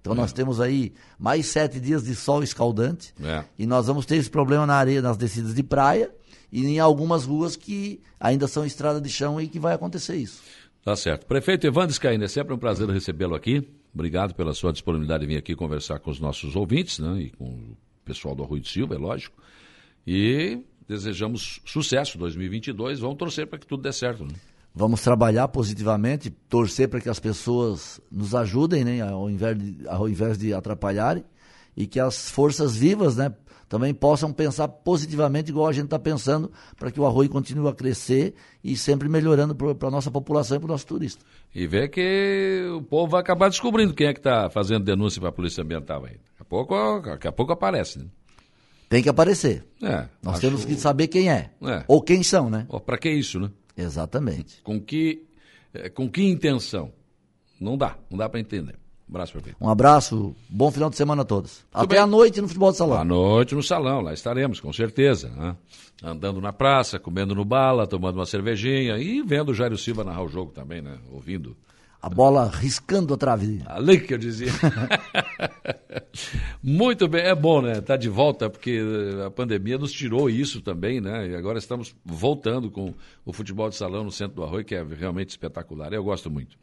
[0.00, 0.16] Então é.
[0.16, 3.44] nós temos aí mais sete dias de sol escaldante é.
[3.58, 6.10] e nós vamos ter esse problema na areia, nas descidas de praia
[6.50, 10.42] e em algumas ruas que ainda são estrada de chão e que vai acontecer isso.
[10.82, 11.26] Tá certo.
[11.26, 13.68] Prefeito Evandro Scaína, é sempre um prazer recebê-lo aqui.
[13.92, 17.44] Obrigado pela sua disponibilidade de vir aqui conversar com os nossos ouvintes né, e com
[17.44, 19.36] o pessoal do Arroio de Silva, é lógico.
[20.06, 23.00] E desejamos sucesso 2022.
[23.00, 24.24] Vamos torcer para que tudo dê certo.
[24.24, 24.32] Né?
[24.74, 30.08] Vamos trabalhar positivamente, torcer para que as pessoas nos ajudem, né, ao, invés de, ao
[30.08, 31.24] invés de atrapalharem,
[31.76, 33.34] e que as forças vivas né,
[33.68, 37.72] também possam pensar positivamente, igual a gente está pensando, para que o arroio continue a
[37.72, 41.24] crescer e sempre melhorando para a nossa população e para o nosso turista.
[41.54, 45.30] E ver que o povo vai acabar descobrindo quem é que está fazendo denúncia para
[45.30, 46.12] a Polícia Ambiental aí.
[46.12, 48.00] Daqui a pouco, daqui a pouco aparece.
[48.00, 48.06] Né?
[48.88, 49.64] Tem que aparecer.
[49.80, 50.40] É, Nós acho...
[50.40, 51.50] temos que saber quem é.
[51.62, 51.84] é.
[51.86, 52.66] Ou quem são, né?
[52.84, 53.50] Para que isso, né?
[53.76, 54.60] Exatamente.
[54.62, 55.24] Com que,
[55.74, 56.92] eh, com que intenção?
[57.60, 58.76] Não dá, não dá para entender.
[59.08, 59.56] Um abraço, prefeito.
[59.60, 61.58] Um abraço, bom final de semana a todos.
[61.58, 61.98] Tudo Até bem.
[61.98, 63.00] a noite no futebol de salão.
[63.00, 65.28] À noite no salão, lá estaremos, com certeza.
[65.30, 65.56] Né?
[66.02, 70.22] Andando na praça, comendo no bala, tomando uma cervejinha e vendo o Jairo Silva narrar
[70.22, 70.96] o jogo também, né?
[71.10, 71.56] Ouvindo.
[72.02, 73.62] A bola riscando a trave.
[73.66, 74.50] Ali que eu dizia.
[76.62, 77.80] Muito bem, é bom, né?
[77.80, 78.80] Tá de volta, porque
[79.26, 81.28] a pandemia nos tirou isso também, né?
[81.28, 82.94] E agora estamos voltando com
[83.24, 85.92] o futebol de salão no centro do Arroio, que é realmente espetacular.
[85.92, 86.56] Eu gosto muito.